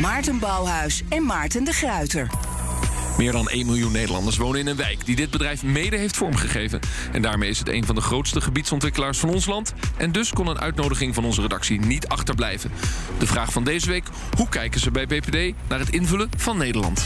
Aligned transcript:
Maarten 0.00 0.38
Bouwhuis 0.38 1.02
en 1.08 1.26
Maarten 1.26 1.64
de 1.64 1.72
Gruiter. 1.72 2.30
Meer 3.18 3.32
dan 3.32 3.48
1 3.48 3.66
miljoen 3.66 3.92
Nederlanders 3.92 4.36
wonen 4.36 4.60
in 4.60 4.66
een 4.66 4.76
wijk 4.76 5.06
die 5.06 5.16
dit 5.16 5.30
bedrijf 5.30 5.62
mede 5.62 5.96
heeft 5.96 6.16
vormgegeven. 6.16 6.80
En 7.12 7.22
daarmee 7.22 7.48
is 7.48 7.58
het 7.58 7.68
een 7.68 7.84
van 7.84 7.94
de 7.94 8.00
grootste 8.00 8.40
gebiedsontwikkelaars 8.40 9.18
van 9.18 9.28
ons 9.28 9.46
land. 9.46 9.74
En 9.96 10.12
dus 10.12 10.32
kon 10.32 10.46
een 10.46 10.60
uitnodiging 10.60 11.14
van 11.14 11.24
onze 11.24 11.40
redactie 11.40 11.80
niet 11.80 12.08
achterblijven. 12.08 12.70
De 13.18 13.26
vraag 13.26 13.52
van 13.52 13.64
deze 13.64 13.88
week: 13.88 14.04
hoe 14.36 14.48
kijken 14.48 14.80
ze 14.80 14.90
bij 14.90 15.06
BPD 15.06 15.54
naar 15.68 15.78
het 15.78 15.90
invullen 15.90 16.28
van 16.36 16.58
Nederland? 16.58 17.04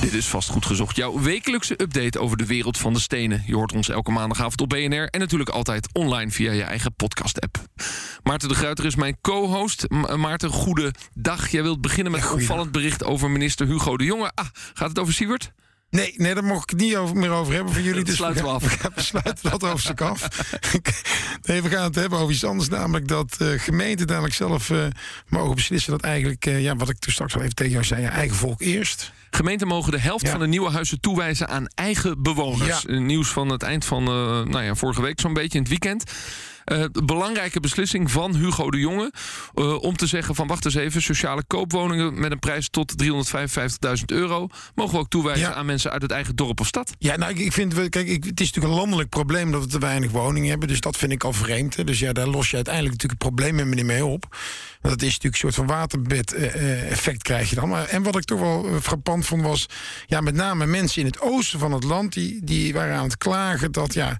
Dit 0.00 0.12
is 0.12 0.26
vast 0.26 0.48
goed 0.48 0.66
gezocht. 0.66 0.96
Jouw 0.96 1.20
wekelijkse 1.20 1.82
update 1.82 2.18
over 2.18 2.36
de 2.36 2.46
wereld 2.46 2.78
van 2.78 2.92
de 2.92 3.00
stenen. 3.00 3.42
Je 3.46 3.54
hoort 3.54 3.72
ons 3.72 3.88
elke 3.88 4.10
maandagavond 4.10 4.60
op 4.60 4.68
BNR 4.68 5.08
en 5.08 5.20
natuurlijk 5.20 5.50
altijd 5.50 5.88
online 5.92 6.30
via 6.30 6.52
je 6.52 6.62
eigen 6.62 6.94
podcast-app. 6.94 7.64
Maarten 8.22 8.48
de 8.48 8.54
Gruiter 8.54 8.84
is 8.84 8.94
mijn 8.94 9.16
co-host. 9.20 9.86
Ma 9.88 10.16
Maarten, 10.16 10.50
goede 10.50 10.94
dag. 11.14 11.48
Jij 11.48 11.62
wilt 11.62 11.80
beginnen 11.80 12.12
met 12.12 12.22
een 12.22 12.30
opvallend 12.30 12.72
bericht 12.72 13.04
over 13.04 13.30
minister 13.30 13.66
Hugo 13.66 13.96
de 13.96 14.04
Jonge. 14.04 14.32
Ah, 14.34 14.46
gaat 14.74 14.88
het 14.88 14.98
over 14.98 15.14
Siewert? 15.14 15.52
Nee, 15.90 16.14
nee, 16.16 16.34
daar 16.34 16.44
mocht 16.44 16.62
ik 16.62 16.70
het 16.70 16.80
niet 16.80 16.96
over, 16.96 17.16
meer 17.16 17.30
over 17.30 17.54
hebben 17.54 17.72
van 17.72 17.82
jullie. 17.82 18.04
Dus 18.10 18.16
sluiten 18.16 18.44
we, 18.44 18.50
af. 18.50 18.82
We, 18.94 19.02
sluiten 19.02 19.50
dat 19.50 19.62
hoofdstuk 19.62 20.00
af. 20.00 20.28
nee, 21.46 21.62
we 21.62 21.68
gaan 21.68 21.82
het 21.82 21.94
hebben 21.94 22.18
over 22.18 22.34
iets 22.34 22.44
anders. 22.44 22.68
Namelijk 22.68 23.08
dat 23.08 23.36
uh, 23.42 23.48
gemeenten 23.58 24.06
dadelijk 24.06 24.34
zelf 24.34 24.70
uh, 24.70 24.86
mogen 25.28 25.54
beslissen 25.54 25.92
dat 25.92 26.02
eigenlijk... 26.02 26.46
Uh, 26.46 26.62
ja, 26.62 26.76
wat 26.76 26.88
ik 26.88 26.98
toen 26.98 27.12
straks 27.12 27.34
al 27.34 27.40
even 27.40 27.54
tegen 27.54 27.72
jou 27.72 27.84
zei, 27.84 28.04
eigen 28.04 28.36
volk 28.36 28.60
eerst. 28.60 29.12
Gemeenten 29.30 29.66
mogen 29.66 29.92
de 29.92 30.00
helft 30.00 30.24
ja. 30.24 30.30
van 30.30 30.40
de 30.40 30.46
nieuwe 30.46 30.70
huizen 30.70 31.00
toewijzen 31.00 31.48
aan 31.48 31.66
eigen 31.74 32.22
bewoners. 32.22 32.84
Ja. 32.86 32.98
Nieuws 32.98 33.28
van 33.28 33.48
het 33.48 33.62
eind 33.62 33.84
van 33.84 34.04
nou 34.04 34.62
ja, 34.62 34.74
vorige 34.74 35.02
week 35.02 35.20
zo'n 35.20 35.32
beetje 35.32 35.58
in 35.58 35.64
het 35.64 35.68
weekend. 35.68 36.04
Uh, 36.66 36.84
belangrijke 37.04 37.60
beslissing 37.60 38.10
van 38.10 38.36
Hugo 38.36 38.70
de 38.70 38.78
Jonge. 38.78 39.12
Uh, 39.54 39.82
om 39.82 39.96
te 39.96 40.06
zeggen 40.06 40.34
van 40.34 40.46
wacht 40.46 40.64
eens 40.64 40.74
even, 40.74 41.02
sociale 41.02 41.44
koopwoningen 41.46 42.20
met 42.20 42.30
een 42.30 42.38
prijs 42.38 42.68
tot 42.68 42.94
355.000 43.02 44.04
euro. 44.06 44.48
Mogen 44.74 44.94
we 44.94 45.00
ook 45.00 45.08
toewijzen 45.08 45.48
ja. 45.48 45.54
aan 45.54 45.66
mensen 45.66 45.90
uit 45.90 46.02
het 46.02 46.10
eigen 46.10 46.36
dorp 46.36 46.60
of 46.60 46.66
stad? 46.66 46.92
Ja, 46.98 47.16
nou, 47.16 47.34
ik 47.34 47.52
vind, 47.52 47.74
kijk, 47.74 48.08
ik, 48.08 48.24
het 48.24 48.40
is 48.40 48.46
natuurlijk 48.46 48.74
een 48.74 48.80
landelijk 48.80 49.08
probleem 49.08 49.52
dat 49.52 49.62
we 49.62 49.68
te 49.68 49.78
weinig 49.78 50.10
woningen 50.10 50.48
hebben. 50.48 50.68
Dus 50.68 50.80
dat 50.80 50.96
vind 50.96 51.12
ik 51.12 51.24
al 51.24 51.32
vreemd. 51.32 51.76
Hè. 51.76 51.84
Dus 51.84 51.98
ja, 51.98 52.12
daar 52.12 52.26
los 52.26 52.50
je 52.50 52.56
uiteindelijk 52.56 52.94
natuurlijk 52.94 53.22
het 53.22 53.34
probleem 53.34 53.68
niet 53.70 53.84
mee 53.84 54.04
op. 54.04 54.26
Want 54.80 54.94
dat 54.98 55.02
is 55.02 55.18
natuurlijk 55.18 55.42
een 55.42 55.52
soort 55.52 55.54
van 55.54 55.66
waterbed-effect 55.66 57.22
krijg 57.22 57.50
je 57.50 57.54
dan. 57.54 57.68
Maar, 57.68 57.84
en 57.84 58.02
wat 58.02 58.16
ik 58.16 58.24
toch 58.24 58.40
wel 58.40 58.80
frappant 58.80 59.26
vond 59.26 59.42
was, 59.42 59.66
ja, 60.06 60.20
met 60.20 60.34
name 60.34 60.66
mensen 60.66 61.00
in 61.00 61.06
het 61.06 61.20
oosten 61.20 61.58
van 61.58 61.72
het 61.72 61.84
land, 61.84 62.12
die, 62.12 62.44
die 62.44 62.72
waren 62.72 62.96
aan 62.96 63.04
het 63.04 63.18
klagen 63.18 63.72
dat 63.72 63.94
ja 63.94 64.18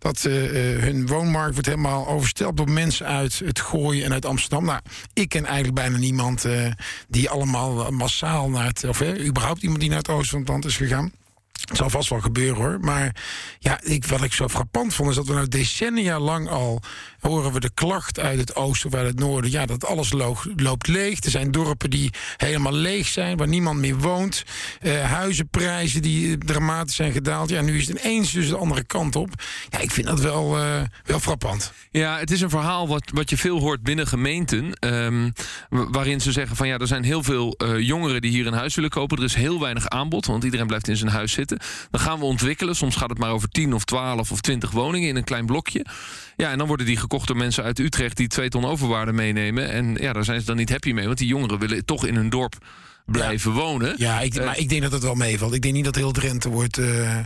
dat 0.00 0.24
uh, 0.24 0.34
hun 0.82 1.06
woonmarkt 1.06 1.52
wordt 1.52 1.68
helemaal 1.68 2.08
overstelpt 2.08 2.56
door 2.56 2.70
mensen 2.70 3.06
uit 3.06 3.38
het 3.44 3.60
Gooi 3.60 4.02
en 4.02 4.12
uit 4.12 4.24
Amsterdam. 4.24 4.64
Nou, 4.64 4.80
ik 5.12 5.28
ken 5.28 5.44
eigenlijk 5.44 5.74
bijna 5.74 5.96
niemand 5.96 6.44
uh, 6.44 6.66
die 7.08 7.30
allemaal 7.30 7.90
massaal 7.90 8.50
naar 8.50 8.66
het, 8.66 8.84
of 8.84 9.02
überhaupt 9.02 9.62
iemand 9.62 9.80
die 9.80 9.88
naar 9.88 9.98
het 9.98 10.08
oosten 10.08 10.30
van 10.30 10.40
het 10.40 10.48
land 10.48 10.64
is 10.64 10.76
gegaan. 10.76 11.12
Het 11.60 11.76
zal 11.76 11.90
vast 11.90 12.08
wel 12.08 12.20
gebeuren 12.20 12.56
hoor. 12.56 12.78
Maar 12.80 13.16
ja, 13.58 13.80
ik, 13.82 14.04
wat 14.04 14.22
ik 14.22 14.32
zo 14.32 14.48
frappant 14.48 14.94
vond, 14.94 15.10
is 15.10 15.16
dat 15.16 15.26
we 15.26 15.32
nou 15.32 15.48
decennia 15.48 16.18
lang 16.18 16.48
al 16.48 16.80
horen 17.20 17.52
we 17.52 17.60
de 17.60 17.70
klacht 17.74 18.18
uit 18.18 18.38
het 18.38 18.56
oosten 18.56 18.94
uit 18.94 19.06
het 19.06 19.18
noorden. 19.18 19.50
Ja, 19.50 19.66
dat 19.66 19.86
alles 19.86 20.12
loopt 20.56 20.86
leeg. 20.86 21.24
Er 21.24 21.30
zijn 21.30 21.50
dorpen 21.50 21.90
die 21.90 22.10
helemaal 22.36 22.72
leeg 22.72 23.06
zijn, 23.06 23.36
waar 23.36 23.48
niemand 23.48 23.78
meer 23.78 23.98
woont. 23.98 24.44
Uh, 24.82 25.02
huizenprijzen 25.02 26.02
die 26.02 26.38
dramatisch 26.38 26.94
zijn 26.94 27.12
gedaald. 27.12 27.48
Ja, 27.50 27.60
nu 27.60 27.78
is 27.78 27.88
het 27.88 27.98
ineens 27.98 28.32
dus 28.32 28.48
de 28.48 28.56
andere 28.56 28.84
kant 28.84 29.16
op. 29.16 29.28
Ja, 29.68 29.78
ik 29.78 29.90
vind 29.90 30.06
dat 30.06 30.20
wel, 30.20 30.58
uh, 30.58 30.80
wel 31.04 31.20
frappant. 31.20 31.72
Ja, 31.90 32.18
het 32.18 32.30
is 32.30 32.40
een 32.40 32.50
verhaal 32.50 32.88
wat, 32.88 33.10
wat 33.14 33.30
je 33.30 33.36
veel 33.36 33.58
hoort 33.58 33.82
binnen 33.82 34.06
gemeenten. 34.06 34.76
Um, 34.80 35.32
waarin 35.68 36.20
ze 36.20 36.32
zeggen 36.32 36.56
van 36.56 36.68
ja, 36.68 36.78
er 36.78 36.86
zijn 36.86 37.04
heel 37.04 37.22
veel 37.22 37.54
uh, 37.64 37.78
jongeren 37.78 38.20
die 38.20 38.30
hier 38.30 38.46
een 38.46 38.52
huis 38.52 38.74
willen 38.74 38.90
kopen. 38.90 39.18
Er 39.18 39.24
is 39.24 39.34
heel 39.34 39.60
weinig 39.60 39.88
aanbod, 39.88 40.26
want 40.26 40.44
iedereen 40.44 40.66
blijft 40.66 40.88
in 40.88 40.96
zijn 40.96 41.10
huis 41.10 41.32
zitten. 41.32 41.58
Dan 41.90 42.00
gaan 42.00 42.18
we 42.18 42.24
ontwikkelen. 42.24 42.76
Soms 42.76 42.96
gaat 42.96 43.10
het 43.10 43.18
maar 43.18 43.30
over 43.30 43.48
10 43.48 43.74
of 43.74 43.84
12 43.84 44.32
of 44.32 44.40
20 44.40 44.70
woningen 44.70 45.08
in 45.08 45.16
een 45.16 45.24
klein 45.24 45.46
blokje. 45.46 45.86
Ja, 46.36 46.50
en 46.50 46.58
dan 46.58 46.66
worden 46.66 46.86
die 46.86 46.96
gekocht 46.96 47.26
door 47.26 47.36
mensen 47.36 47.64
uit 47.64 47.78
Utrecht 47.78 48.16
die 48.16 48.28
twee 48.28 48.48
ton 48.48 48.64
overwaarde 48.64 49.12
meenemen. 49.12 49.70
En 49.70 49.94
ja, 49.94 50.12
daar 50.12 50.24
zijn 50.24 50.40
ze 50.40 50.46
dan 50.46 50.56
niet 50.56 50.70
happy 50.70 50.92
mee, 50.92 51.06
want 51.06 51.18
die 51.18 51.28
jongeren 51.28 51.58
willen 51.58 51.84
toch 51.84 52.06
in 52.06 52.14
hun 52.14 52.30
dorp 52.30 52.56
blijven 53.10 53.52
wonen. 53.52 53.94
Ja, 53.96 54.20
ik, 54.20 54.34
uh, 54.34 54.44
maar 54.44 54.58
ik 54.58 54.68
denk 54.68 54.82
dat 54.82 54.92
het 54.92 55.02
wel 55.02 55.14
meevalt. 55.14 55.54
Ik 55.54 55.62
denk 55.62 55.74
niet 55.74 55.84
dat 55.84 55.94
heel 55.94 56.12
Drenthe 56.12 56.48
wordt 56.48 56.78
uh, 56.78 57.18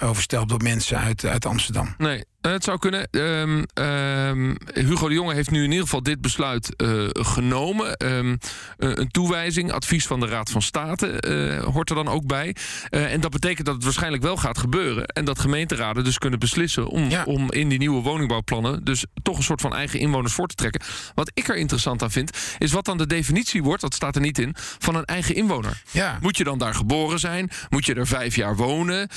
oversteld 0.00 0.48
door 0.48 0.62
mensen 0.62 0.98
uit, 0.98 1.24
uit 1.24 1.46
Amsterdam. 1.46 1.94
Nee, 1.98 2.24
het 2.40 2.64
zou 2.64 2.78
kunnen. 2.78 3.08
Um, 3.10 3.64
um, 3.74 4.56
Hugo 4.74 5.08
de 5.08 5.14
Jonge 5.14 5.34
heeft 5.34 5.50
nu 5.50 5.58
in 5.58 5.70
ieder 5.70 5.84
geval 5.84 6.02
dit 6.02 6.20
besluit 6.20 6.74
uh, 6.76 7.08
genomen. 7.12 8.06
Um, 8.06 8.28
uh, 8.28 8.90
een 8.94 9.08
toewijzing, 9.08 9.72
advies 9.72 10.06
van 10.06 10.20
de 10.20 10.26
Raad 10.26 10.50
van 10.50 10.62
State 10.62 11.22
uh, 11.28 11.64
hoort 11.64 11.90
er 11.90 11.96
dan 11.96 12.08
ook 12.08 12.26
bij. 12.26 12.56
en 12.90 13.20
dat 13.20 13.30
betekent 13.30 13.66
dat 13.66 13.74
het 13.74 13.84
waarschijnlijk 13.84 14.22
wel 14.22 14.36
gaat 14.36 14.58
gebeuren. 14.58 15.06
En 15.06 15.24
dat 15.24 15.38
gemeenteraden 15.38 16.04
dus 16.04 16.18
kunnen 16.18 16.38
beslissen 16.38 16.86
om, 16.86 17.10
ja. 17.10 17.24
om 17.24 17.52
in 17.52 17.68
die 17.68 17.78
nieuwe 17.78 18.02
woningbouwplannen... 18.02 18.84
dus 18.84 19.04
toch 19.22 19.36
een 19.36 19.42
soort 19.42 19.60
van 19.60 19.74
eigen 19.74 20.00
inwoners 20.00 20.32
voor 20.32 20.46
te 20.46 20.54
trekken. 20.54 20.82
Wat 21.14 21.30
ik 21.34 21.48
er 21.48 21.56
interessant 21.56 22.02
aan 22.02 22.10
vind, 22.10 22.36
is 22.58 22.72
wat 22.72 22.84
dan 22.84 22.98
de 22.98 23.06
definitie 23.06 23.62
wordt... 23.62 23.80
dat 23.80 23.94
staat 23.94 24.14
er 24.14 24.20
niet 24.20 24.38
in, 24.38 24.54
van 24.78 24.94
een 24.98 25.04
eigen 25.04 25.34
inwoner. 25.34 25.82
Ja. 25.90 26.18
Moet 26.20 26.36
je 26.36 26.44
dan 26.44 26.58
daar 26.58 26.74
geboren 26.74 27.18
zijn? 27.18 27.50
Moet 27.68 27.86
je 27.86 27.94
er 27.94 28.06
vijf 28.06 28.36
jaar 28.36 28.56
wonen? 28.56 29.08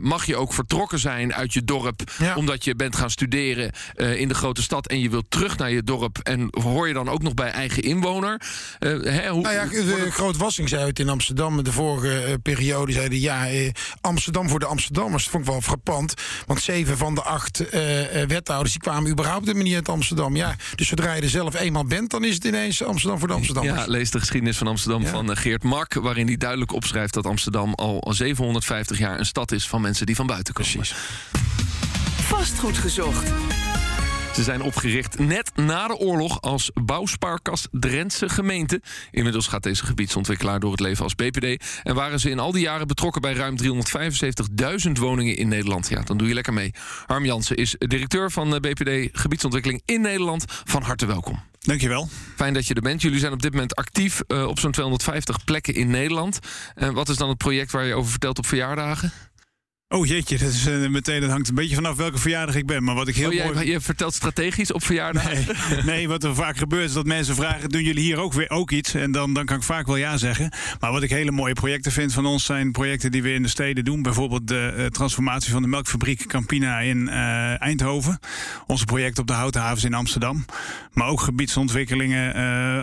mag 0.00 0.24
je 0.24 0.36
ook 0.36 0.52
vertrokken 0.52 0.98
zijn 0.98 1.34
uit 1.34 1.52
je 1.52 1.64
dorp... 1.64 2.06
Ja. 2.18 2.34
omdat 2.34 2.64
je 2.64 2.74
bent 2.74 2.96
gaan 2.96 3.10
studeren 3.10 3.72
uh, 3.96 4.20
in 4.20 4.28
de 4.28 4.34
grote 4.34 4.62
stad 4.62 4.86
en 4.86 5.00
je 5.00 5.10
wilt 5.10 5.30
terug 5.30 5.56
naar 5.56 5.70
je 5.70 5.82
dorp 5.82 6.18
en 6.18 6.48
hoor 6.50 6.88
je 6.88 6.94
dan 6.94 7.08
ook 7.08 7.22
nog 7.22 7.34
bij 7.34 7.50
eigen 7.50 7.82
inwoner? 7.82 8.40
Uh, 8.80 9.02
hè, 9.02 9.28
hoe, 9.28 9.42
nou 9.42 9.54
ja, 9.54 9.64
de 9.64 9.96
het... 9.98 10.12
Groot 10.12 10.36
Wassing 10.36 10.68
zei 10.68 10.86
het 10.86 10.98
in 10.98 11.08
Amsterdam 11.08 11.62
de 11.62 11.72
vorige 11.72 12.38
periode 12.42 12.92
zeiden 12.92 13.20
ja, 13.20 13.46
Amsterdam 14.00 14.48
voor 14.48 14.58
de 14.58 14.66
Amsterdammers. 14.66 15.22
Dat 15.22 15.32
vond 15.32 15.44
ik 15.44 15.50
wel 15.50 15.60
frappant, 15.60 16.14
want 16.46 16.62
zeven 16.62 16.96
van 16.96 17.14
de 17.14 17.22
acht 17.22 17.62
wethouders 18.26 18.72
die 18.72 18.80
kwamen 18.80 19.10
überhaupt 19.10 19.44
helemaal 19.44 19.66
niet 19.66 19.74
uit 19.74 19.88
Amsterdam. 19.88 20.36
Ja, 20.36 20.56
dus 20.74 20.88
zodra 20.88 21.14
je 21.14 21.22
er 21.22 21.28
zelf 21.28 21.54
eenmaal 21.54 21.84
bent, 21.84 22.10
dan 22.10 22.24
is 22.24 22.34
het 22.34 22.44
ineens 22.44 22.84
Amsterdam 22.84 23.18
voor 23.18 23.28
de 23.28 23.34
Amsterdammers. 23.34 23.80
Ja, 23.80 23.86
lees 23.86 24.10
de 24.10 24.18
geschiedenis 24.18 24.56
van 24.56 24.66
Amsterdam 24.66 25.02
ja. 25.02 25.08
van 25.08 25.17
Geert 25.26 25.62
Mak, 25.62 25.94
waarin 25.94 26.26
hij 26.26 26.36
duidelijk 26.36 26.72
opschrijft 26.72 27.14
dat 27.14 27.26
Amsterdam 27.26 27.74
al 27.74 28.12
750 28.14 28.98
jaar 28.98 29.18
een 29.18 29.26
stad 29.26 29.52
is 29.52 29.68
van 29.68 29.80
mensen 29.80 30.06
die 30.06 30.16
van 30.16 30.26
buiten 30.26 30.54
komen. 30.54 30.72
Precies. 30.72 30.96
Vastgoed 32.20 32.78
gezocht. 32.78 33.32
Ze 34.38 34.44
zijn 34.44 34.62
opgericht 34.62 35.18
net 35.18 35.50
na 35.54 35.86
de 35.86 35.96
oorlog 35.96 36.40
als 36.40 36.70
bouwspaarkast 36.82 37.68
Drentse 37.70 38.28
gemeente. 38.28 38.82
Inmiddels 39.10 39.46
gaat 39.46 39.62
deze 39.62 39.84
gebiedsontwikkelaar 39.84 40.60
door 40.60 40.70
het 40.70 40.80
leven 40.80 41.04
als 41.04 41.14
BPD. 41.14 41.64
En 41.82 41.94
waren 41.94 42.20
ze 42.20 42.30
in 42.30 42.38
al 42.38 42.52
die 42.52 42.62
jaren 42.62 42.86
betrokken 42.86 43.20
bij 43.20 43.32
ruim 43.32 43.56
375.000 44.86 44.92
woningen 44.92 45.36
in 45.36 45.48
Nederland. 45.48 45.88
Ja, 45.88 46.02
dan 46.02 46.16
doe 46.16 46.28
je 46.28 46.34
lekker 46.34 46.52
mee. 46.52 46.74
Harm 47.06 47.24
Jansen 47.24 47.56
is 47.56 47.74
directeur 47.78 48.30
van 48.30 48.50
BPD 48.50 49.18
Gebiedsontwikkeling 49.18 49.82
in 49.84 50.00
Nederland. 50.00 50.44
Van 50.48 50.82
harte 50.82 51.06
welkom. 51.06 51.42
Dankjewel. 51.58 52.08
Fijn 52.36 52.54
dat 52.54 52.66
je 52.66 52.74
er 52.74 52.82
bent. 52.82 53.02
Jullie 53.02 53.18
zijn 53.18 53.32
op 53.32 53.42
dit 53.42 53.52
moment 53.52 53.76
actief 53.76 54.22
uh, 54.28 54.46
op 54.46 54.58
zo'n 54.58 54.72
250 54.72 55.44
plekken 55.44 55.74
in 55.74 55.90
Nederland. 55.90 56.38
En 56.74 56.94
wat 56.94 57.08
is 57.08 57.16
dan 57.16 57.28
het 57.28 57.38
project 57.38 57.72
waar 57.72 57.84
je 57.84 57.94
over 57.94 58.10
vertelt 58.10 58.38
op 58.38 58.46
verjaardagen? 58.46 59.12
Oh 59.90 60.06
jeetje, 60.06 60.38
dat 60.38 60.48
is 60.48 60.66
uh, 60.66 60.88
meteen. 60.88 61.20
Dat 61.20 61.30
hangt 61.30 61.48
een 61.48 61.54
beetje 61.54 61.74
vanaf 61.74 61.96
welke 61.96 62.18
verjaardag 62.18 62.54
ik 62.54 62.66
ben. 62.66 62.84
Maar 62.84 62.94
wat 62.94 63.08
ik 63.08 63.16
heel 63.16 63.28
oh, 63.28 63.34
jij, 63.34 63.52
mooi. 63.52 63.70
Je 63.70 63.80
vertelt 63.80 64.14
strategisch 64.14 64.72
op 64.72 64.84
verjaardag. 64.84 65.24
Nee, 65.24 65.46
nee, 65.84 66.08
wat 66.08 66.24
er 66.24 66.34
vaak 66.34 66.56
gebeurt 66.56 66.88
is 66.88 66.92
dat 66.92 67.06
mensen 67.06 67.34
vragen: 67.34 67.68
doen 67.68 67.82
jullie 67.82 68.02
hier 68.02 68.18
ook 68.18 68.32
weer 68.32 68.50
ook 68.50 68.70
iets? 68.70 68.94
En 68.94 69.12
dan, 69.12 69.32
dan 69.34 69.44
kan 69.44 69.56
ik 69.56 69.62
vaak 69.62 69.86
wel 69.86 69.96
ja 69.96 70.16
zeggen. 70.16 70.52
Maar 70.80 70.92
wat 70.92 71.02
ik 71.02 71.10
hele 71.10 71.30
mooie 71.30 71.52
projecten 71.52 71.92
vind 71.92 72.12
van 72.12 72.26
ons 72.26 72.44
zijn 72.44 72.72
projecten 72.72 73.10
die 73.10 73.22
we 73.22 73.32
in 73.32 73.42
de 73.42 73.48
steden 73.48 73.84
doen. 73.84 74.02
Bijvoorbeeld 74.02 74.48
de 74.48 74.74
uh, 74.76 74.86
transformatie 74.86 75.52
van 75.52 75.62
de 75.62 75.68
melkfabriek 75.68 76.26
Campina 76.26 76.78
in 76.78 77.06
uh, 77.06 77.62
Eindhoven. 77.62 78.18
Onze 78.66 78.84
project 78.84 79.18
op 79.18 79.26
de 79.26 79.32
Houten 79.32 79.60
Havens 79.60 79.84
in 79.84 79.94
Amsterdam. 79.94 80.44
Maar 80.92 81.08
ook 81.08 81.20
gebiedsontwikkelingen 81.20 82.34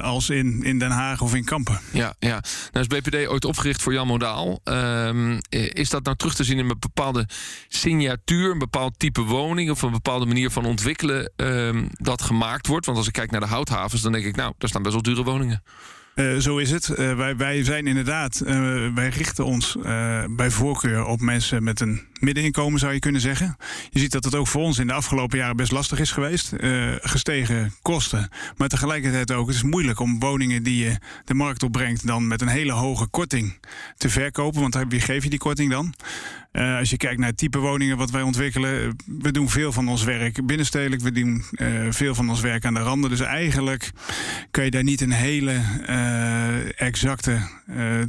als 0.02 0.30
in, 0.30 0.64
in 0.64 0.80
Den 0.80 0.92
Haag 0.92 1.22
of 1.22 1.36
in 1.36 1.44
Kampen. 1.44 1.80
Ja, 1.92 2.16
ja. 2.20 2.44
Nou 2.72 2.88
is 2.90 3.00
BPD 3.00 3.28
ooit 3.28 3.46
opgericht 3.46 3.82
voor 3.82 3.94
Jan 3.94 4.08
Modaal. 4.08 4.60
Um, 4.64 5.40
is 5.50 5.90
dat 5.90 6.04
nou 6.04 6.18
terug 6.18 6.36
te 6.36 6.44
zien 6.44 6.58
in 6.58 6.70
een 6.70 6.94
bepaalde 6.96 7.28
signatuur, 7.68 8.52
een 8.52 8.58
bepaald 8.58 9.00
type 9.00 9.22
woning 9.22 9.72
of 9.72 9.82
een 9.82 9.92
bepaalde 9.92 10.26
manier 10.26 10.50
van 10.50 10.66
ontwikkelen 10.66 11.32
um, 11.36 11.88
dat 11.92 12.22
gemaakt 12.22 12.68
wordt. 12.68 12.86
Want 12.86 12.98
als 12.98 13.08
ik 13.08 13.14
kijk 13.14 13.32
naar 13.32 13.40
de 13.40 13.48
houthavens, 13.48 14.02
dan 14.02 14.12
denk 14.12 14.26
ik, 14.26 14.36
nou, 14.36 14.54
daar 14.58 14.70
staan 14.70 14.82
best 14.82 14.94
wel 14.94 15.04
dure 15.04 15.24
woningen. 15.24 15.64
Uh, 16.16 16.38
zo 16.38 16.58
is 16.58 16.72
het. 16.72 16.90
Uh, 16.90 17.16
wij, 17.16 17.36
wij 17.36 17.64
zijn 17.64 17.88
inderdaad, 17.88 18.42
uh, 18.46 18.48
wij 18.94 19.10
richten 19.10 19.46
ons 19.46 19.78
bij 20.30 20.52
voorkeur 20.52 21.06
op 21.06 21.22
mensen 21.22 21.64
met 21.64 21.80
een 21.80 22.02
middeninkomen, 22.20 22.80
zou 22.80 22.94
je 22.94 23.00
kunnen 23.00 23.22
zeggen. 23.22 23.58
Je 23.90 24.00
ziet 24.00 24.12
dat 24.12 24.24
het 24.24 24.36
ook 24.36 24.48
voor 24.48 24.62
ons 24.62 24.78
in 24.78 24.88
de 24.88 24.94
afgelopen 24.94 25.38
jaren 25.38 25.56
best 25.56 25.72
lastig 25.72 26.00
is 26.00 26.12
geweest. 26.12 26.54
gestegen 27.02 27.74
kosten, 27.82 28.30
maar 28.58 28.68
tegelijkertijd 28.68 29.32
ook, 29.32 29.48
het 29.48 29.56
is 29.56 29.64
moeilijk 29.64 30.00
om 30.00 30.20
woningen 30.20 30.64
die 30.64 30.84
je 30.84 30.98
de 31.26 31.34
markt 31.34 31.64
opbrengt 31.64 32.08
dan 32.08 32.28
met 32.28 32.42
een 32.42 32.48
hele 32.48 32.72
hoge 32.72 33.08
korting 33.08 33.60
te 33.98 34.10
verkopen. 34.10 34.62
Want 34.62 34.78
wie 34.90 35.02
geef 35.02 35.24
je 35.24 35.30
die 35.30 35.40
korting 35.40 35.72
dan? 35.72 35.94
Uh, 36.52 36.78
als 36.78 36.90
je 36.90 36.98
kijkt 36.98 37.20
naar 37.20 37.30
het 37.30 37.38
type 37.38 37.58
woningen 37.58 37.98
wat 37.98 38.12
wij 38.12 38.22
ontwikkelen, 38.22 38.96
we 39.06 39.32
doen 39.32 39.50
veel 39.50 39.72
van 39.72 39.88
ons 39.88 40.04
werk 40.04 40.46
binnenstedelijk, 40.46 41.02
we 41.02 41.12
doen 41.12 41.44
veel 41.90 42.16
van 42.16 42.30
ons 42.30 42.42
werk 42.42 42.66
aan 42.66 42.74
de 42.74 42.80
randen. 42.80 43.10
Dus 43.10 43.20
eigenlijk 43.20 43.92
kun 44.52 44.64
je 44.64 44.72
daar 44.72 44.84
niet 44.84 45.02
een 45.02 45.12
hele 45.12 45.62
exacte 46.76 47.40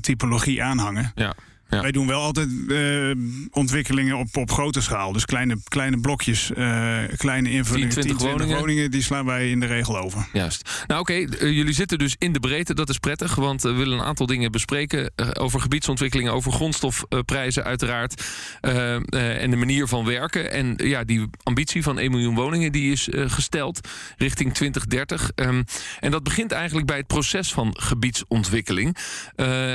typologie 0.01 0.63
aanhangen. 0.63 1.13
Ja. 1.15 1.35
Ja. 1.69 1.81
Wij 1.81 1.93
doen 1.93 2.07
wel 2.07 2.21
altijd 2.21 2.49
uh, 2.69 3.15
ontwikkelingen 3.51 4.17
op, 4.17 4.37
op 4.37 4.51
grote 4.51 4.81
schaal. 4.81 5.13
Dus 5.13 5.25
kleine, 5.25 5.57
kleine 5.69 6.01
blokjes, 6.01 6.51
uh, 6.57 6.99
kleine 7.17 7.51
invullingen. 7.51 7.89
10, 7.95 8.03
20, 8.03 8.17
20 8.17 8.39
woningen. 8.39 8.59
woningen. 8.59 8.91
die 8.91 9.03
slaan 9.03 9.25
wij 9.25 9.51
in 9.51 9.61
de 9.61 9.67
regel 9.67 9.99
over. 9.99 10.29
Juist. 10.33 10.85
Nou 10.87 11.01
oké, 11.01 11.13
okay, 11.13 11.41
uh, 11.41 11.57
jullie 11.57 11.73
zitten 11.73 11.99
dus 11.99 12.17
in 12.19 12.33
de 12.33 12.41
breedte. 12.41 12.75
Dat 12.75 12.89
is 12.89 12.99
prettig, 12.99 13.35
want 13.35 13.63
we 13.63 13.73
willen 13.73 13.99
een 13.99 14.05
aantal 14.05 14.27
dingen 14.27 14.53
bespreken. 14.53 15.13
over 15.33 15.61
gebiedsontwikkelingen, 15.61 16.33
over 16.33 16.53
grondstofprijzen 16.53 17.65
uiteraard. 17.65 18.25
en 18.61 19.51
de 19.51 19.57
manier 19.57 19.87
van 19.87 20.05
werken. 20.05 20.51
En 20.51 20.75
ja, 20.77 21.05
die 21.05 21.27
ambitie 21.43 21.83
van 21.83 21.99
1 21.99 22.11
miljoen 22.11 22.35
woningen 22.35 22.73
die 22.73 22.93
is 22.93 23.09
gesteld 23.13 23.89
richting 24.17 24.55
2030. 24.55 25.31
Um, 25.35 25.65
en 26.01 26.11
dat 26.11 26.23
begint 26.23 26.53
eigenlijk 26.53 26.87
bij 26.87 26.97
het 26.97 27.07
proces 27.07 27.53
van 27.53 27.77
gebiedsontwikkeling. 27.79 28.97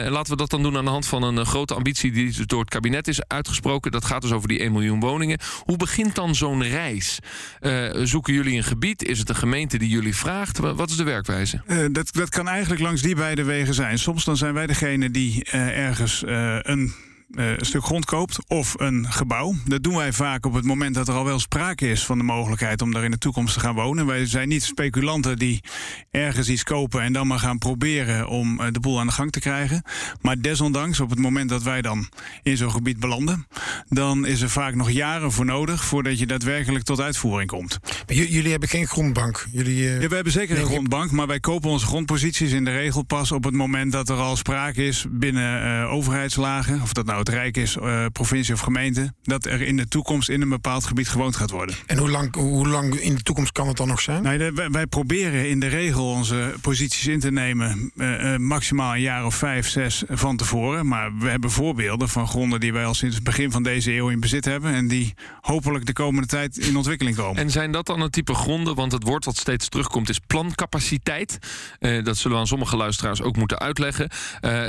laten 0.08 0.32
we 0.32 0.38
dat 0.38 0.50
dan 0.50 0.64
doen 0.64 0.78
aan 0.78 0.86
de 0.86 0.92
hand 0.92 1.08
van 1.08 1.24
een 1.24 1.46
grote 1.46 1.74
ambitie 1.81 2.12
die 2.12 2.45
door 2.45 2.60
het 2.60 2.69
kabinet 2.69 3.07
is 3.07 3.28
uitgesproken. 3.28 3.92
Dat 3.92 4.06
gaat 4.06 4.22
dus 4.22 4.31
over 4.31 4.48
die 4.48 4.60
1 4.60 4.72
miljoen 4.72 5.00
woningen. 5.00 5.39
Hoe 5.63 5.78
begint 5.78 6.16
dan 6.16 6.36
zo'n 6.36 6.63
reis? 6.63 7.19
Uh, 7.62 7.89
zoeken 8.04 8.33
jullie 8.33 8.57
een 8.57 8.63
gebied? 8.63 9.04
Is 9.04 9.19
het 9.19 9.30
een 9.30 9.36
gemeente 9.36 9.78
die 9.78 9.89
jullie 9.89 10.16
vraagt? 10.16 10.57
Wat 10.57 10.89
is 10.89 10.95
de 10.95 11.04
werkwijze? 11.04 11.62
Uh, 11.68 11.86
dat, 11.92 12.13
dat 12.13 12.30
kan 12.30 12.48
eigenlijk 12.48 12.81
langs 12.81 13.01
die 13.01 13.16
beide 13.16 13.44
wegen 13.44 13.74
zijn. 13.74 14.00
Soms 14.00 14.25
dan 14.25 14.38
zijn 14.38 14.54
wij 14.54 14.68
degene 14.68 15.12
die 15.12 15.45
uh, 15.54 15.78
ergens 15.78 16.24
een 16.62 16.94
een 17.36 17.66
stuk 17.66 17.83
grond 17.83 18.06
koopt 18.06 18.39
of 18.48 18.74
een 18.78 19.12
gebouw. 19.12 19.54
Dat 19.66 19.83
doen 19.83 19.95
wij 19.95 20.13
vaak 20.13 20.45
op 20.45 20.54
het 20.54 20.66
moment 20.66 20.95
dat 20.95 21.07
er 21.07 21.13
al 21.13 21.25
wel 21.25 21.39
sprake 21.39 21.89
is 21.89 22.06
van 22.06 22.18
de 22.18 22.24
mogelijkheid 22.24 22.81
om 22.81 22.92
daar 22.92 23.04
in 23.04 23.12
de 23.12 23.18
toekomst 23.18 23.54
te 23.54 23.60
gaan 23.60 23.75
wonen. 23.75 24.06
Wij 24.06 24.25
zijn 24.25 24.48
niet 24.48 24.63
speculanten 24.63 25.38
die 25.38 25.63
ergens 26.12 26.50
iets 26.50 26.63
kopen 26.63 27.01
en 27.01 27.13
dan 27.13 27.28
maar 27.28 27.39
gaan 27.39 27.57
proberen 27.57 28.28
om 28.28 28.60
uh, 28.60 28.68
de 28.72 28.80
boel 28.80 29.00
aan 29.00 29.07
de 29.07 29.13
gang 29.13 29.31
te 29.31 29.39
krijgen. 29.39 29.83
Maar 30.22 30.42
desondanks, 30.42 31.00
op 31.00 31.10
het 31.10 31.19
moment 31.19 31.50
dat 31.50 31.63
wij 31.63 31.81
dan 31.81 32.10
in 32.44 32.57
zo'n 32.57 32.72
gebied 32.72 33.00
belanden, 33.00 33.48
dan 33.89 34.25
is 34.25 34.42
er 34.42 34.50
vaak 34.50 34.75
nog 34.75 34.92
jaren 34.92 35.31
voor 35.31 35.45
nodig 35.45 35.83
voordat 35.86 36.19
je 36.19 36.25
daadwerkelijk 36.25 36.83
tot 36.83 37.01
uitvoering 37.01 37.50
komt. 37.50 37.80
Jullie 38.07 38.51
hebben 38.51 38.69
geen 38.69 38.88
grondbank? 38.88 39.48
Jullie, 39.51 39.83
uh, 39.83 40.01
ja, 40.01 40.07
we 40.07 40.16
hebben 40.16 40.33
zeker 40.33 40.60
een 40.60 40.66
grondbank, 40.66 41.12
maar 41.12 41.28
wij 41.28 41.39
kopen 41.39 41.69
onze 41.69 41.86
grondposities 41.86 42.51
in 42.51 42.66
de 42.66 42.72
regel 42.72 43.04
pas 43.04 43.31
op 43.31 43.44
het 43.44 43.54
moment 43.54 43.92
dat 43.92 44.10
er 44.10 44.18
al 44.18 44.36
sprake 44.36 44.86
is 44.86 45.06
binnen 45.10 45.89
overheidslagen, 45.89 46.81
of 46.81 46.94
dat 46.94 47.06
nou 47.06 47.20
het 47.21 47.29
Rijk 47.29 47.57
is, 47.57 47.75
uh, 47.75 48.06
provincie 48.12 48.53
of 48.53 48.59
gemeente, 48.59 49.13
dat 49.23 49.45
er 49.45 49.62
in 49.62 49.77
de 49.77 49.88
toekomst 49.88 50.29
in 50.29 50.41
een 50.41 50.50
bepaald 50.50 50.85
gebied 50.85 51.09
gewoond 51.09 51.35
gaat 51.35 51.50
worden. 51.50 51.75
En 51.85 51.97
hoe 51.97 52.09
lang, 52.09 52.35
hoe 52.35 52.68
lang 52.68 52.95
in 52.95 53.15
de 53.15 53.23
toekomst 53.23 53.51
kan 53.51 53.68
het 53.68 53.77
dan 53.77 53.88
nog 53.88 54.01
zijn? 54.01 54.23
Nee, 54.23 54.51
wij, 54.51 54.69
wij, 54.69 54.88
proberen 54.88 55.50
in 55.50 55.59
de 55.59 55.68
regel 55.68 56.09
onze 56.09 56.56
posities 56.62 57.07
in 57.07 57.19
te 57.19 57.31
nemen 57.31 57.91
uh, 57.95 58.35
maximaal 58.35 58.94
een 58.94 59.01
jaar 59.01 59.25
of 59.25 59.35
vijf, 59.35 59.68
zes 59.68 60.03
van 60.09 60.38
tevoren. 60.38 60.88
Maar 60.88 61.18
we 61.18 61.29
hebben 61.29 61.51
voorbeelden 61.51 62.09
van 62.09 62.27
gronden 62.27 62.59
die 62.59 62.73
wij 62.73 62.85
al 62.85 62.94
sinds 62.94 63.15
het 63.15 63.23
begin 63.23 63.51
van 63.51 63.63
deze 63.63 63.94
eeuw 63.94 64.09
in 64.09 64.19
bezit 64.19 64.45
hebben 64.45 64.73
en 64.73 64.88
die 64.88 65.13
hopelijk 65.41 65.85
de 65.85 65.94
komende 65.94 66.27
tijd 66.27 66.57
in 66.57 66.77
ontwikkeling 66.77 67.15
komen. 67.15 67.41
En 67.41 67.50
zijn 67.50 67.71
dat 67.71 67.85
dan 67.85 68.01
een 68.01 68.09
type 68.09 68.33
gronden? 68.33 68.75
Want 68.75 68.91
het 68.91 69.03
woord 69.03 69.25
wat 69.25 69.38
steeds 69.38 69.69
terugkomt 69.69 70.09
is 70.09 70.19
plancapaciteit. 70.19 71.38
Uh, 71.79 72.03
dat 72.03 72.18
zullen 72.18 72.35
we 72.35 72.41
aan 72.41 72.47
sommige 72.47 72.77
luisteraars 72.77 73.21
ook 73.21 73.35
moeten 73.35 73.59
uitleggen. 73.59 74.09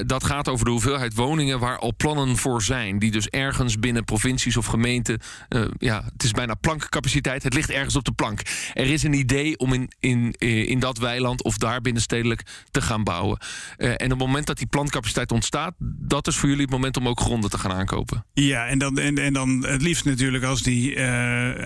dat 0.06 0.24
gaat 0.24 0.48
over 0.48 0.64
de 0.64 0.70
hoeveelheid 0.70 1.14
woningen 1.14 1.58
waar 1.58 1.78
al 1.78 1.92
plannen 1.96 2.36
voor 2.42 2.62
zijn. 2.62 2.98
Die 2.98 3.10
dus 3.10 3.28
ergens 3.28 3.78
binnen 3.78 4.04
provincies 4.04 4.56
of 4.56 4.66
gemeenten. 4.66 5.20
Uh, 5.48 5.64
ja, 5.78 6.04
het 6.12 6.22
is 6.22 6.30
bijna 6.30 6.54
plankcapaciteit. 6.54 7.42
Het 7.42 7.54
ligt 7.54 7.70
ergens 7.70 7.96
op 7.96 8.04
de 8.04 8.12
plank. 8.12 8.40
Er 8.74 8.90
is 8.90 9.02
een 9.02 9.12
idee 9.12 9.58
om 9.58 9.72
in, 9.72 9.90
in, 10.00 10.34
eh, 10.38 10.68
in 10.68 10.78
dat 10.78 10.98
weiland 10.98 11.42
of 11.42 11.56
daar 11.56 11.80
binnenstedelijk 11.80 12.42
te 12.70 12.82
gaan 12.82 13.04
bouwen. 13.04 13.38
Uh, 13.78 13.88
en 13.88 13.94
op 13.94 14.10
het 14.10 14.18
moment 14.18 14.46
dat 14.46 14.58
die 14.58 14.66
plancapaciteit 14.66 15.32
ontstaat, 15.32 15.74
dat 15.78 16.26
is 16.26 16.36
voor 16.36 16.48
jullie 16.48 16.64
het 16.64 16.72
moment 16.72 16.96
om 16.96 17.08
ook 17.08 17.20
gronden 17.20 17.50
te 17.50 17.58
gaan 17.58 17.72
aankopen. 17.72 18.24
Ja, 18.32 18.66
en 18.66 18.78
dan, 18.78 18.98
en, 18.98 19.18
en 19.18 19.32
dan 19.32 19.64
het 19.66 19.82
liefst 19.82 20.04
natuurlijk 20.04 20.44
als 20.44 20.62
die 20.62 21.00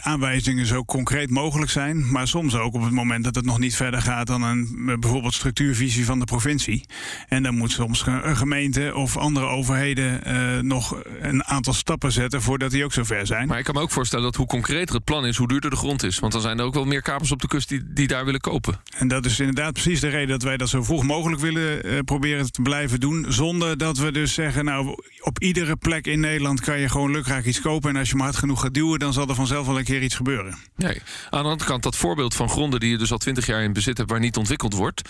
aanwijzingen 0.01 0.67
zo 0.67 0.85
concreet 0.85 1.31
mogelijk 1.31 1.71
zijn. 1.71 2.11
Maar 2.11 2.29
soms 2.29 2.55
ook 2.55 2.75
op 2.75 2.83
het 2.83 2.93
moment 2.93 3.25
dat 3.25 3.35
het 3.35 3.45
nog 3.45 3.59
niet 3.59 3.77
verder 3.77 4.03
gaat 4.03 4.27
dan 4.27 4.43
een 4.43 4.97
bijvoorbeeld 5.01 5.35
structuurvisie 5.35 6.05
van 6.05 6.19
de 6.19 6.25
provincie. 6.25 6.85
En 7.29 7.43
dan 7.43 7.55
moet 7.55 7.71
soms 7.71 8.07
een 8.07 8.37
gemeente 8.37 8.95
of 8.95 9.17
andere 9.17 9.47
overheden 9.47 10.66
nog 10.67 11.03
een 11.21 11.45
aantal 11.45 11.73
stappen 11.73 12.13
zetten 12.13 12.43
voordat 12.43 12.71
die 12.71 12.85
ook 12.85 12.93
zover 12.93 13.27
zijn. 13.27 13.49
Maar 13.49 13.59
ik 13.59 13.65
kan 13.65 13.75
me 13.75 13.81
ook 13.81 13.91
voorstellen 13.91 14.25
dat 14.25 14.37
hoe 14.37 14.47
concreter 14.47 14.95
het 14.95 15.05
plan 15.05 15.27
is, 15.27 15.37
hoe 15.37 15.49
duurder 15.49 15.71
de 15.71 15.77
grond 15.77 16.03
is. 16.03 16.19
Want 16.19 16.33
dan 16.33 16.41
zijn 16.43 16.59
er 16.59 16.65
ook 16.65 16.75
wel 16.75 16.85
meer 16.85 17.03
kapers 17.03 17.33
op 17.33 17.41
de 17.41 17.49
kust 17.49 17.69
die, 17.69 17.83
die 17.93 18.07
daar 18.07 18.25
willen 18.25 18.41
kopen. 18.41 18.81
En 18.97 19.09
dat 19.09 19.25
is 19.25 19.41
inderdaad 19.41 19.73
precies 19.73 20.01
de 20.01 20.09
reden 20.09 20.29
dat 20.29 20.43
wij 20.43 20.57
dat 20.57 20.69
zo 20.69 20.83
vroeg 20.83 21.03
mogelijk 21.03 21.41
willen 21.41 21.87
uh, 21.87 21.99
proberen 22.05 22.53
te 22.53 22.63
blijven 22.63 23.01
doen. 23.01 23.27
Zonder 23.29 23.79
dat 23.79 23.99
we 23.99 24.13
dus 24.13 24.35
zeggen, 24.35 24.65
nou, 24.65 25.03
op 25.21 25.39
iedere 25.39 25.77
plek 25.77 26.07
in 26.07 26.21
Nederland 26.21 26.61
kan 26.61 26.79
je 26.79 26.89
gewoon 26.89 27.11
lukraak 27.11 27.45
iets 27.45 27.61
kopen. 27.61 27.91
En 27.91 27.97
als 27.97 28.09
je 28.09 28.15
maar 28.17 28.25
hard 28.25 28.39
genoeg 28.39 28.61
gaat 28.61 28.75
duwen, 28.75 28.99
dan 28.99 29.13
zal 29.13 29.29
er 29.29 29.35
vanzelf 29.35 29.67
wel 29.67 29.79
een 29.79 29.85
keer 29.85 30.03
iets 30.03 30.15
gebeuren. 30.15 30.59
Nee. 30.77 31.03
Aan 31.31 31.43
de 31.43 31.49
andere 31.49 31.71
kant, 31.71 31.83
dat 31.83 31.97
voorbeeld 31.97 32.35
van 32.35 32.49
gronden 32.49 32.81
die 32.81 32.91
je 32.91 32.99
dus 32.99 33.13
al 33.13 33.19
twintig 33.19 33.47
jaar 33.47 33.63
in 33.63 33.73
bezit 33.73 33.99
hebt, 33.99 34.11
waar 34.11 34.21
niet 34.21 34.37
ontwikkeld 34.37 34.75
wordt. 34.75 35.03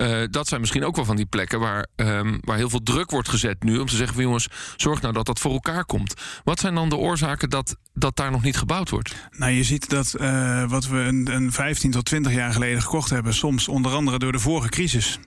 Uh, 0.00 0.22
dat 0.30 0.48
zijn 0.48 0.60
misschien 0.60 0.84
ook 0.84 0.96
wel 0.96 1.04
van 1.04 1.16
die 1.16 1.26
plekken 1.26 1.60
waar, 1.60 1.86
um, 1.96 2.38
waar 2.40 2.56
heel 2.56 2.70
veel 2.70 2.82
druk 2.82 3.10
wordt 3.10 3.28
gezet 3.28 3.62
nu. 3.62 3.78
Om 3.78 3.86
te 3.86 3.96
zeggen 3.96 4.14
van 4.14 4.24
jongens, 4.24 4.48
zorg 4.76 5.00
nou 5.00 5.14
dat 5.14 5.26
dat 5.26 5.38
voor 5.38 5.52
elkaar 5.52 5.84
komt. 5.84 6.14
Wat 6.44 6.60
zijn 6.60 6.74
dan 6.74 6.88
de 6.88 6.96
oorzaken 6.96 7.50
dat, 7.50 7.76
dat 7.94 8.16
daar 8.16 8.30
nog 8.30 8.42
niet 8.42 8.56
gebouwd 8.56 8.90
wordt? 8.90 9.14
Nou, 9.30 9.52
je 9.52 9.64
ziet 9.64 9.88
dat 9.88 10.14
uh, 10.20 10.70
wat 10.70 10.86
we 10.86 10.96
een, 10.98 11.34
een 11.34 11.52
15 11.52 11.90
tot 11.90 12.04
20 12.04 12.32
jaar 12.32 12.52
geleden 12.52 12.82
gekocht 12.82 13.10
hebben, 13.10 13.34
soms 13.34 13.68
onder 13.68 13.92
andere 13.92 14.18
door 14.18 14.32
de 14.32 14.38
vorige 14.38 14.68
crisis. 14.68 15.18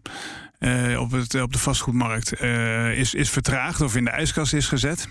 Uh, 0.62 1.00
op, 1.00 1.12
het, 1.12 1.42
op 1.42 1.54
de 1.54 1.60
vastgoedmarkt 1.60 2.42
uh, 2.42 2.98
is, 2.98 3.14
is 3.14 3.30
vertraagd 3.30 3.82
of 3.82 3.96
in 3.96 4.04
de 4.04 4.10
ijskast 4.10 4.54
is 4.54 4.68
gezet. 4.68 5.08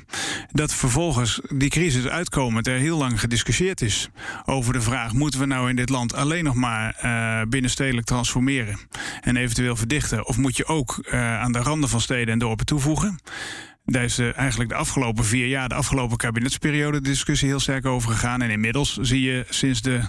Dat 0.52 0.75
vervolgens 0.75 1.40
die 1.49 1.71
crisis 1.71 2.07
uitkomend 2.07 2.66
er 2.66 2.78
heel 2.78 2.99
lang 2.99 3.21
gediscussieerd 3.21 3.80
is 3.80 4.09
over 4.45 4.73
de 4.73 4.80
vraag: 4.80 5.12
moeten 5.12 5.40
we 5.40 5.47
nou 5.47 5.69
in 5.69 5.76
dit 5.76 5.88
land 5.88 6.14
alleen 6.14 6.45
nog 6.45 6.54
maar 6.54 6.97
uh, 7.04 7.42
binnenstedelijk 7.49 8.07
transformeren 8.07 8.78
en 9.21 9.37
eventueel 9.37 9.76
verdichten? 9.76 10.26
Of 10.26 10.37
moet 10.37 10.57
je 10.57 10.66
ook 10.66 11.11
aan 11.11 11.52
de 11.52 11.59
randen 11.59 11.88
van 11.88 12.00
steden 12.00 12.33
en 12.33 12.38
dorpen 12.38 12.66
toevoegen? 12.66 13.19
Daar 13.85 14.04
is 14.04 14.19
eigenlijk 14.19 14.71
de 14.71 14.76
afgelopen 14.76 15.25
vier 15.25 15.47
jaar, 15.47 15.69
de 15.69 15.75
afgelopen 15.75 16.16
kabinetsperiode, 16.16 17.00
de 17.00 17.09
discussie 17.09 17.49
heel 17.49 17.61
sterk 17.61 17.87
over 17.87 18.11
gegaan. 18.11 18.42
En 18.42 18.50
inmiddels 18.50 18.97
zie 18.97 19.21
je 19.21 19.47
sinds 19.49 19.83
de 19.83 20.00